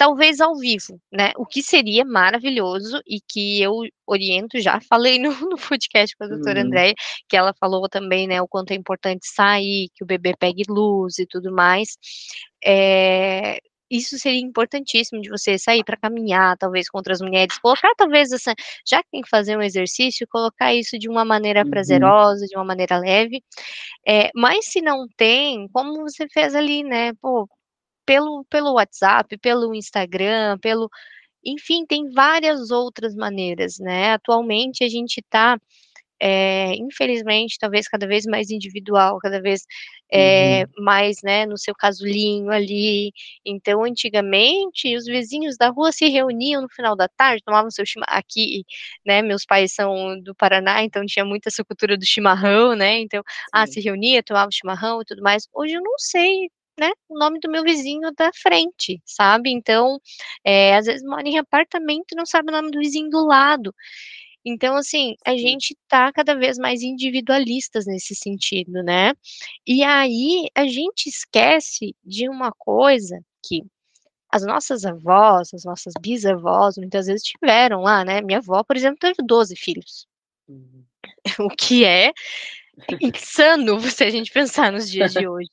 [0.00, 5.30] talvez ao vivo, né, o que seria maravilhoso e que eu oriento, já falei no,
[5.40, 6.66] no podcast com a doutora uhum.
[6.66, 6.94] Andréia,
[7.28, 11.18] que ela falou também, né, o quanto é importante sair, que o bebê pegue luz
[11.18, 11.98] e tudo mais,
[12.64, 13.58] é,
[13.90, 18.54] isso seria importantíssimo de você sair para caminhar, talvez com outras mulheres, colocar talvez essa,
[18.86, 21.70] já que tem que fazer um exercício, colocar isso de uma maneira uhum.
[21.70, 23.42] prazerosa, de uma maneira leve.
[24.06, 27.12] É, mas se não tem, como você fez ali, né?
[27.14, 27.48] Pô,
[28.06, 30.90] pelo, pelo WhatsApp, pelo Instagram, pelo.
[31.44, 34.12] Enfim, tem várias outras maneiras, né?
[34.12, 35.58] Atualmente a gente está
[36.20, 39.62] é, infelizmente, talvez cada vez mais individual, cada vez
[40.12, 40.84] é, uhum.
[40.84, 43.12] mais, né, no seu casulinho ali.
[43.44, 48.18] Então, antigamente, os vizinhos da rua se reuniam no final da tarde, tomavam seu chimarrão.
[48.18, 48.64] Aqui,
[49.06, 52.98] né, meus pais são do Paraná, então tinha muita essa cultura do chimarrão, né?
[53.00, 55.48] Então, ah, se reunia, tomava chimarrão e tudo mais.
[55.54, 59.50] Hoje eu não sei né, o nome do meu vizinho da frente, sabe?
[59.50, 60.00] Então,
[60.44, 63.74] é, às vezes mora em apartamento e não sabe o nome do vizinho do lado.
[64.44, 69.12] Então, assim, a gente tá cada vez mais individualistas nesse sentido, né?
[69.66, 73.62] E aí a gente esquece de uma coisa que
[74.30, 78.20] as nossas avós, as nossas bisavós, muitas vezes tiveram lá, né?
[78.20, 80.06] Minha avó, por exemplo, teve 12 filhos.
[80.48, 80.84] Uhum.
[81.38, 82.12] O que é
[83.00, 85.50] insano se a gente pensar nos dias de hoje.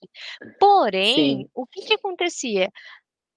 [0.60, 1.50] Porém, Sim.
[1.54, 2.70] o que, que acontecia?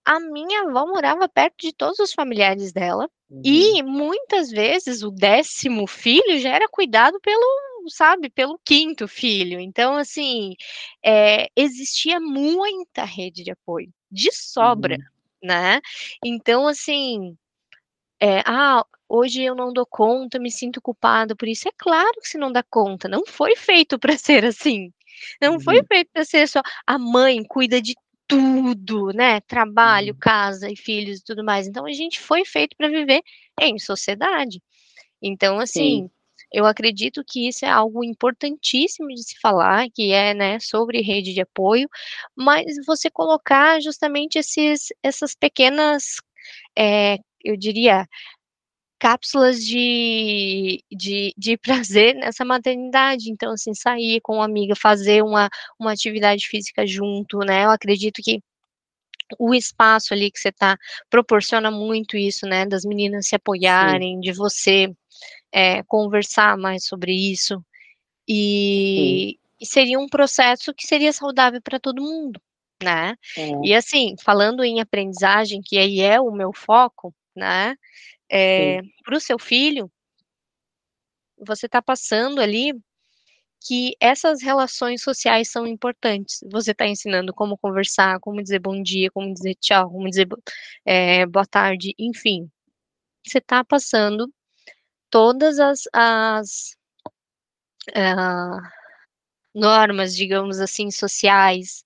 [0.05, 3.09] A minha avó morava perto de todos os familiares dela.
[3.31, 3.43] Uhum.
[3.45, 7.45] E muitas vezes o décimo filho já era cuidado pelo,
[7.89, 9.61] sabe, pelo quinto filho.
[9.61, 10.55] Então, assim,
[11.05, 15.49] é, existia muita rede de apoio, de sobra, uhum.
[15.49, 15.81] né?
[16.25, 17.37] Então, assim,
[18.21, 21.69] é, ah, hoje eu não dou conta, me sinto culpada por isso.
[21.69, 24.93] É claro que você não dá conta, não foi feito para ser assim.
[25.41, 25.61] Não uhum.
[25.61, 27.95] foi feito para ser só a mãe cuida de
[28.31, 29.41] tudo, né?
[29.41, 30.19] Trabalho, uhum.
[30.21, 31.67] casa e filhos e tudo mais.
[31.67, 33.23] Então a gente foi feito para viver
[33.61, 34.63] em sociedade.
[35.21, 36.11] Então, assim, Sim.
[36.53, 41.35] eu acredito que isso é algo importantíssimo de se falar, que é, né, sobre rede
[41.35, 41.89] de apoio,
[42.37, 46.17] mas você colocar justamente esses, essas pequenas,
[46.79, 48.07] é, eu diria,
[49.01, 53.31] cápsulas de, de, de prazer nessa maternidade.
[53.31, 55.49] Então, assim, sair com uma amiga, fazer uma,
[55.79, 57.65] uma atividade física junto, né?
[57.65, 58.43] Eu acredito que
[59.39, 60.77] o espaço ali que você está
[61.09, 62.67] proporciona muito isso, né?
[62.67, 64.21] Das meninas se apoiarem, Sim.
[64.21, 64.93] de você
[65.51, 67.65] é, conversar mais sobre isso.
[68.29, 72.41] E, e, seria um processo que seria saudável para todo mundo,
[72.83, 73.17] né?
[73.37, 73.51] É.
[73.65, 77.77] E assim, falando em aprendizagem, que aí é o meu foco, né?
[78.31, 79.91] É, para o seu filho,
[81.39, 82.73] você está passando ali
[83.67, 86.41] que essas relações sociais são importantes.
[86.51, 90.29] Você está ensinando como conversar, como dizer bom dia, como dizer tchau, como dizer
[90.85, 92.51] é, boa tarde, enfim.
[93.27, 94.33] Você está passando
[95.11, 96.77] todas as, as
[97.91, 98.80] uh,
[99.55, 101.85] normas, digamos assim, sociais,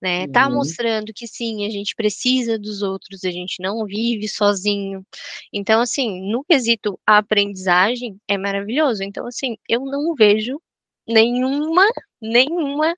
[0.00, 0.26] né?
[0.28, 0.54] Tá uhum.
[0.54, 5.04] mostrando que sim, a gente precisa dos outros, a gente não vive sozinho.
[5.52, 9.02] Então, assim, no quesito aprendizagem é maravilhoso.
[9.02, 10.60] Então, assim, eu não vejo
[11.06, 11.86] nenhuma,
[12.20, 12.94] nenhuma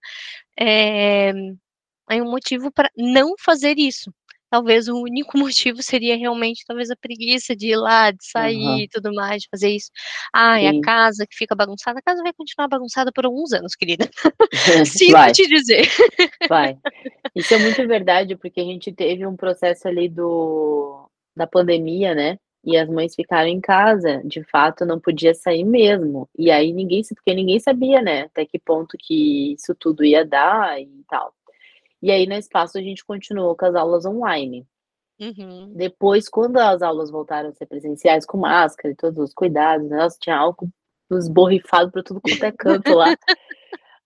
[0.59, 1.31] é,
[2.11, 4.13] é um motivo para não fazer isso.
[4.57, 8.79] Talvez o único motivo seria realmente talvez a preguiça de ir lá, de sair uhum.
[8.79, 9.91] e tudo mais, de fazer isso.
[10.35, 13.75] Ah, é a casa que fica bagunçada, a casa vai continuar bagunçada por alguns anos,
[13.75, 14.09] querida.
[14.87, 15.33] Sinto vai.
[15.33, 15.87] te dizer.
[16.49, 16.79] Vai.
[17.35, 22.39] Isso é muito verdade, porque a gente teve um processo ali do da pandemia, né?
[22.65, 26.27] E as mães ficaram em casa, de fato não podia sair mesmo.
[26.37, 30.81] E aí ninguém, porque ninguém sabia, né, até que ponto que isso tudo ia dar
[30.81, 31.36] e tal.
[32.03, 34.67] E aí no espaço a gente continuou com as aulas online.
[35.19, 35.73] Uhum.
[35.75, 40.07] Depois, quando as aulas voltaram a ser presenciais, com máscara e todos os cuidados, né,
[40.21, 40.69] tinha álcool
[41.11, 43.07] esborrifado para tudo quanto é canto lá.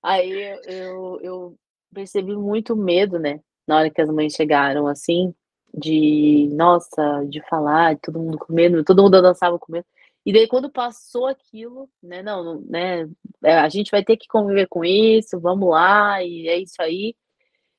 [0.03, 1.57] aí eu, eu
[1.93, 5.35] percebi muito medo, né, na hora que as mães chegaram, assim,
[5.75, 9.87] de, nossa, de falar, todo mundo com medo, todo mundo dançava com medo.
[10.25, 13.09] E daí quando passou aquilo, né, não, né,
[13.43, 17.17] é, a gente vai ter que conviver com isso, vamos lá, e é isso aí.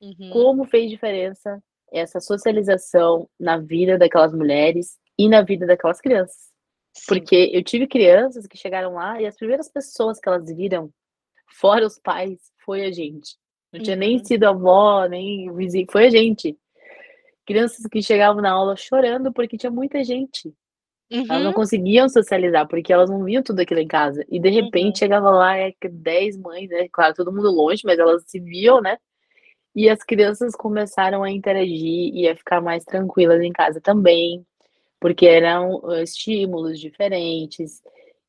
[0.02, 0.30] Uhum.
[0.30, 6.50] Como fez diferença essa socialização na vida daquelas mulheres e na vida daquelas crianças.
[6.94, 7.04] Sim.
[7.06, 10.90] Porque eu tive crianças que chegaram lá e as primeiras pessoas que elas viram,
[11.46, 13.36] fora os pais, foi a gente.
[13.72, 14.24] Não tinha nem uhum.
[14.24, 16.58] sido a avó, nem o vizinho, foi a gente
[17.46, 20.52] crianças que chegavam na aula chorando porque tinha muita gente.
[21.10, 21.26] Uhum.
[21.28, 21.52] Elas não uhum.
[21.52, 24.24] conseguiam socializar, porque elas não viam tudo aquilo em casa.
[24.30, 24.98] E de repente uhum.
[24.98, 26.88] chegava lá, é, 10 mães, né?
[26.90, 28.96] Claro, todo mundo longe, mas elas se viam, né?
[29.74, 34.44] E as crianças começaram a interagir e a ficar mais tranquilas em casa também,
[35.00, 37.80] porque eram uh, estímulos diferentes,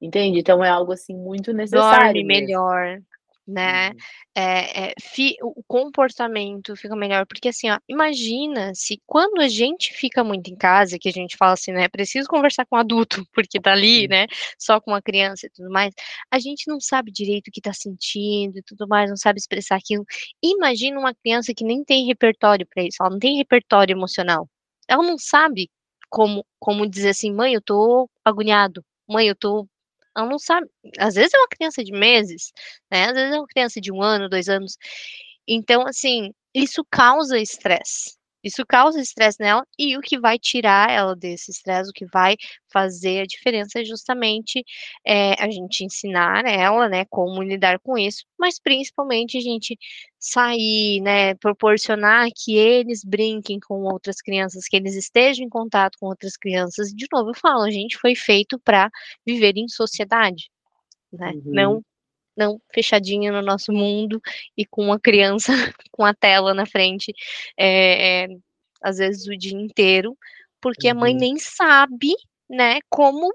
[0.01, 0.39] entende?
[0.39, 2.13] Então é algo assim muito necessário.
[2.13, 3.01] Dorme melhor
[3.47, 3.89] né?
[3.89, 3.97] Uhum.
[4.35, 9.93] É, é, fi, o comportamento fica melhor, porque assim, ó, imagina se quando a gente
[9.93, 13.25] fica muito em casa, que a gente fala assim, né, preciso conversar com um adulto,
[13.33, 14.27] porque tá ali, né,
[14.57, 15.93] só com uma criança e tudo mais,
[16.31, 19.75] a gente não sabe direito o que tá sentindo e tudo mais, não sabe expressar
[19.77, 20.05] aquilo.
[20.41, 24.49] Imagina uma criança que nem tem repertório para isso, ela não tem repertório emocional.
[24.87, 25.69] Ela não sabe
[26.09, 29.67] como, como dizer assim, mãe, eu tô agoniado, mãe, eu tô
[30.17, 30.67] ela não sabe.
[30.99, 32.51] Às vezes é uma criança de meses,
[32.91, 33.05] né?
[33.05, 34.77] Às vezes é uma criança de um ano, dois anos.
[35.47, 38.15] Então, assim, isso causa estresse.
[38.43, 42.35] Isso causa estresse nela e o que vai tirar ela desse estresse, o que vai
[42.71, 44.63] fazer a diferença é justamente
[45.05, 49.77] é, a gente ensinar ela, né, como lidar com isso, mas principalmente a gente
[50.19, 56.07] sair, né, proporcionar que eles brinquem com outras crianças, que eles estejam em contato com
[56.07, 56.89] outras crianças.
[56.89, 58.89] De novo, eu falo, a gente foi feito para
[59.25, 60.49] viver em sociedade,
[61.11, 61.33] né?
[61.35, 61.41] Uhum.
[61.45, 61.83] Não
[62.35, 64.21] não fechadinha no nosso mundo
[64.57, 65.51] e com uma criança
[65.91, 67.13] com a tela na frente,
[67.57, 68.27] é, é,
[68.81, 70.17] às vezes o dia inteiro,
[70.61, 70.97] porque uhum.
[70.97, 71.19] a mãe uhum.
[71.19, 72.13] nem sabe,
[72.49, 73.31] né, como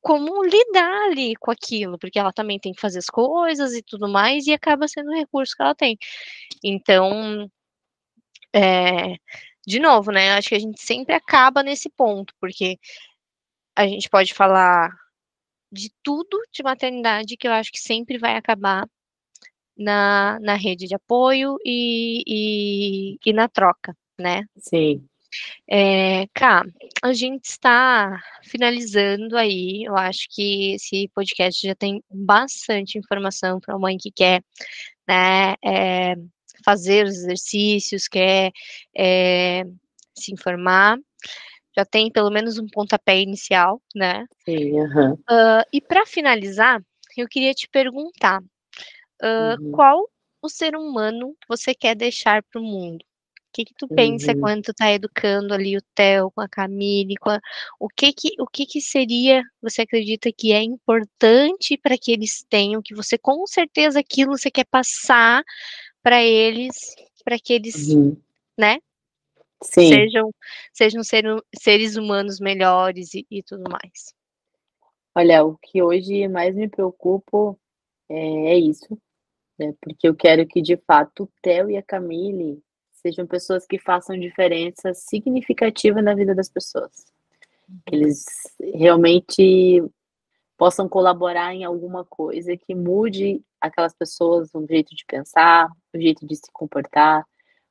[0.00, 4.08] como lidar ali com aquilo, porque ela também tem que fazer as coisas e tudo
[4.08, 5.98] mais, e acaba sendo o recurso que ela tem.
[6.64, 7.50] Então,
[8.54, 9.16] é,
[9.66, 12.78] de novo, né, acho que a gente sempre acaba nesse ponto, porque
[13.76, 14.90] a gente pode falar
[15.70, 18.88] de tudo de maternidade que eu acho que sempre vai acabar
[19.76, 24.44] na, na rede de apoio e, e, e na troca, né?
[24.56, 25.06] Sim.
[25.70, 26.64] É, Cá,
[27.02, 29.84] a gente está finalizando aí.
[29.84, 34.42] Eu acho que esse podcast já tem bastante informação para a mãe que quer,
[35.06, 36.14] né, é,
[36.64, 38.50] fazer os exercícios, quer
[38.96, 39.64] é,
[40.14, 40.98] se informar
[41.78, 44.26] já tem pelo menos um pontapé inicial, né?
[44.44, 45.12] Sim, uhum.
[45.12, 46.82] uh, e para finalizar,
[47.16, 49.70] eu queria te perguntar uh, uhum.
[49.70, 50.10] qual
[50.42, 53.02] o ser humano você quer deixar para o mundo?
[53.02, 54.40] O que, que tu pensa uhum.
[54.40, 57.16] quando tu tá educando ali o Theo com a Camille?
[57.16, 57.40] Com a,
[57.78, 62.44] o que que o que que seria, você acredita que é importante para que eles
[62.48, 65.42] tenham, que você com certeza aquilo você quer passar
[66.02, 66.76] para eles,
[67.24, 68.16] para que eles, uhum.
[68.56, 68.78] né,
[69.62, 69.88] Sim.
[69.88, 70.34] Sejam,
[70.72, 71.24] sejam ser,
[71.58, 74.14] seres humanos melhores e, e, tudo mais.
[75.14, 77.56] Olha, o que hoje mais me preocupa
[78.08, 78.96] é, é isso,
[79.58, 79.74] né?
[79.80, 84.18] porque eu quero que, de fato, o Theo e a Camille sejam pessoas que façam
[84.18, 87.06] diferença significativa na vida das pessoas.
[87.86, 88.24] Que eles
[88.74, 89.82] realmente
[90.56, 96.26] possam colaborar em alguma coisa que mude aquelas pessoas, o jeito de pensar, o jeito
[96.26, 97.24] de se comportar.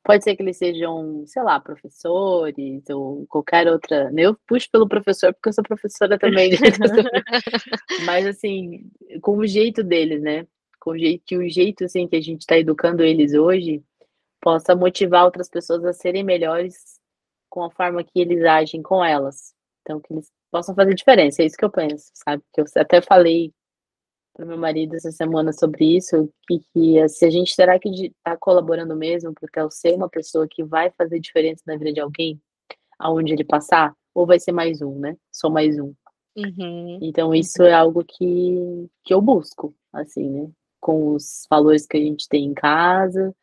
[0.08, 4.10] Pode ser que eles sejam, sei lá, professores ou qualquer outra.
[4.16, 6.52] Eu puxo pelo professor porque eu sou professora também.
[6.52, 6.58] Né?
[8.06, 8.90] Mas assim,
[9.22, 10.48] com o jeito deles, né?
[10.80, 13.84] Com o jeito, que o jeito assim que a gente está educando eles hoje
[14.40, 17.02] possa motivar outras pessoas a serem melhores
[17.50, 19.54] com a forma que eles agem com elas.
[19.82, 21.42] Então, que eles possam fazer diferença.
[21.42, 22.42] É isso que eu penso, sabe?
[22.54, 23.52] Que eu até falei
[24.38, 28.38] para meu marido essa semana sobre isso, que, que se a gente será que está
[28.38, 32.40] colaborando mesmo porque eu ser uma pessoa que vai fazer diferença na vida de alguém,
[33.00, 35.18] aonde ele passar, ou vai ser mais um, né?
[35.32, 35.92] Só mais um.
[36.36, 37.00] Uhum.
[37.02, 40.48] Então isso é algo que, que eu busco, assim, né?
[40.80, 43.36] Com os valores que a gente tem em casa,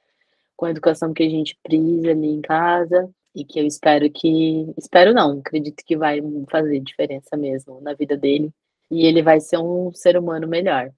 [0.57, 4.73] com a educação que a gente prisa ali em casa, e que eu espero que.
[4.79, 8.55] Espero não, acredito que vai fazer diferença mesmo na vida dele
[8.95, 10.91] e ele vai ser um ser humano melhor.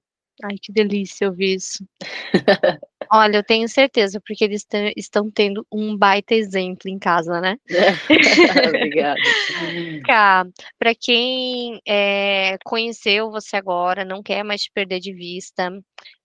[0.42, 1.84] Ai, que delícia ouvir isso.
[3.11, 4.66] Olha, eu tenho certeza, porque eles
[4.97, 7.57] estão tendo um baita exemplo em casa, né?
[8.68, 9.20] Obrigada.
[10.05, 10.47] Cá,
[10.78, 15.70] para quem é, conheceu você agora, não quer mais te perder de vista,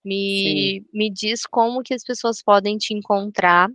[0.04, 3.70] me, me diz como que as pessoas podem te encontrar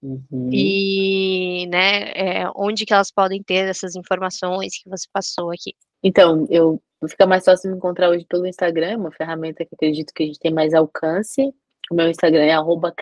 [0.00, 0.50] uhum.
[0.52, 5.74] e, né, é, onde que elas podem ter essas informações que você passou aqui.
[6.04, 10.22] Então, eu Fica mais fácil me encontrar hoje pelo Instagram, uma ferramenta que acredito que
[10.22, 11.52] a gente tem mais alcance.
[11.90, 12.94] O meu Instagram é arroba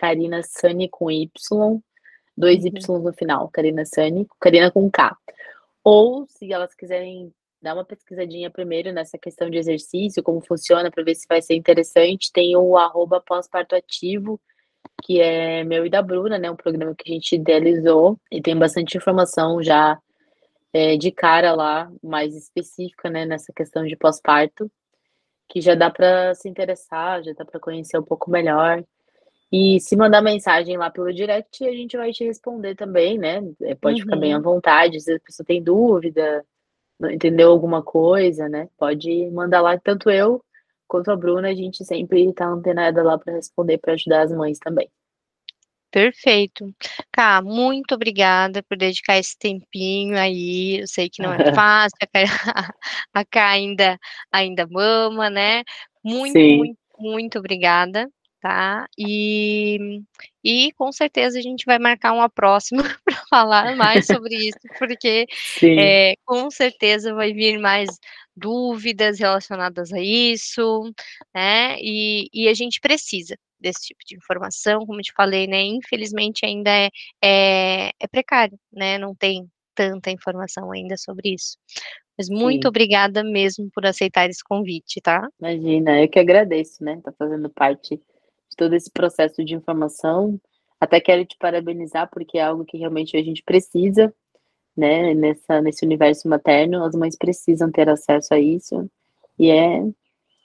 [0.89, 1.29] com Y,
[2.35, 2.71] dois uhum.
[2.75, 5.15] Y no final, Karina Sani, Karina com K.
[5.83, 11.03] Ou, se elas quiserem dar uma pesquisadinha primeiro nessa questão de exercício, como funciona, para
[11.03, 14.41] ver se vai ser interessante, tem o arroba pós-parto ativo,
[15.03, 16.49] que é meu e da Bruna, né?
[16.49, 19.99] Um programa que a gente idealizou e tem bastante informação já
[20.73, 24.71] é, de cara lá, mais específica, né, nessa questão de pós-parto,
[25.49, 28.83] que já dá para se interessar, já dá para conhecer um pouco melhor.
[29.51, 33.41] E se mandar mensagem lá pelo direct, a gente vai te responder também, né?
[33.61, 34.05] É, pode uhum.
[34.05, 34.43] ficar bem à uhum.
[34.43, 36.45] vontade, se a pessoa tem dúvida,
[36.99, 38.69] não entendeu alguma coisa, né?
[38.77, 40.41] Pode mandar lá, tanto eu
[40.87, 44.59] quanto a Bruna, a gente sempre está antenada lá para responder, para ajudar as mães
[44.59, 44.89] também.
[45.91, 46.73] Perfeito.
[47.11, 50.79] Cá, muito obrigada por dedicar esse tempinho aí.
[50.81, 51.97] Eu sei que não é fácil,
[53.13, 53.97] a Cá, ainda,
[54.31, 55.63] ainda mama, né?
[56.03, 56.57] Muito, Sim.
[56.57, 58.07] muito, muito obrigada,
[58.41, 58.87] tá?
[58.97, 60.01] E,
[60.43, 65.27] e com certeza a gente vai marcar uma próxima para falar mais sobre isso, porque
[65.63, 67.89] é, com certeza vai vir mais
[68.35, 70.91] dúvidas relacionadas a isso,
[71.33, 71.77] né?
[71.79, 76.43] E, e a gente precisa desse tipo de informação, como eu te falei, né, infelizmente
[76.43, 76.89] ainda é,
[77.23, 81.57] é, é precário, né, não tem tanta informação ainda sobre isso.
[82.17, 82.67] Mas muito Sim.
[82.67, 85.27] obrigada mesmo por aceitar esse convite, tá?
[85.39, 88.01] Imagina, eu que agradeço, né, tá fazendo parte
[88.51, 90.39] de todo esse processo de informação.
[90.79, 94.13] Até quero te parabenizar porque é algo que realmente a gente precisa,
[94.75, 98.89] né, nessa, nesse universo materno, as mães precisam ter acesso a isso.
[99.39, 99.83] E é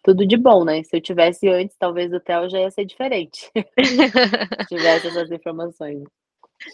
[0.02, 0.82] tudo de bom, né?
[0.84, 3.50] Se eu tivesse antes, talvez o Theo já ia ser diferente.
[3.84, 6.04] se tivesse essas informações.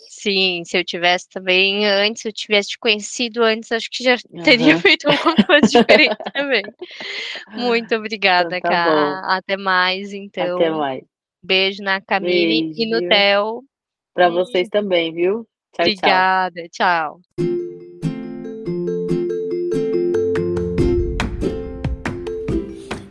[0.08, 4.16] Sim, se eu tivesse também antes, se eu tivesse te conhecido antes, acho que já
[4.44, 4.80] teria uhum.
[4.80, 6.62] feito alguma coisa diferente também.
[7.50, 9.36] Muito obrigada, então, tá Cá.
[9.36, 10.56] Até mais, então.
[10.56, 11.11] Até mais.
[11.44, 12.80] Beijo na Camille Beijo.
[12.80, 13.64] e no Theo.
[14.14, 15.44] Para vocês também, viu?
[15.74, 17.20] Tchau, Obrigada, tchau.
[17.36, 17.50] tchau.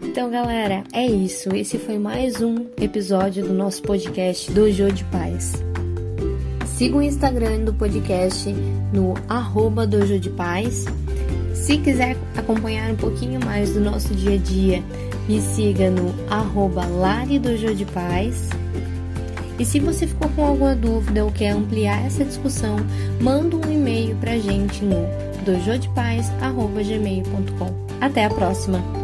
[0.03, 1.53] Então, galera, é isso.
[1.55, 5.53] Esse foi mais um episódio do nosso podcast Dojo de Paz.
[6.67, 8.49] Siga o Instagram do podcast
[8.93, 10.85] no arroba Dojo de Paz.
[11.53, 14.83] Se quiser acompanhar um pouquinho mais do nosso dia a dia,
[15.27, 18.49] me siga no arroba Lari de Paz.
[19.59, 22.77] E se você ficou com alguma dúvida ou quer ampliar essa discussão,
[23.19, 25.05] manda um e-mail pra gente no
[25.45, 27.71] dojodepaz.gmail.com.
[27.99, 29.00] Até a próxima!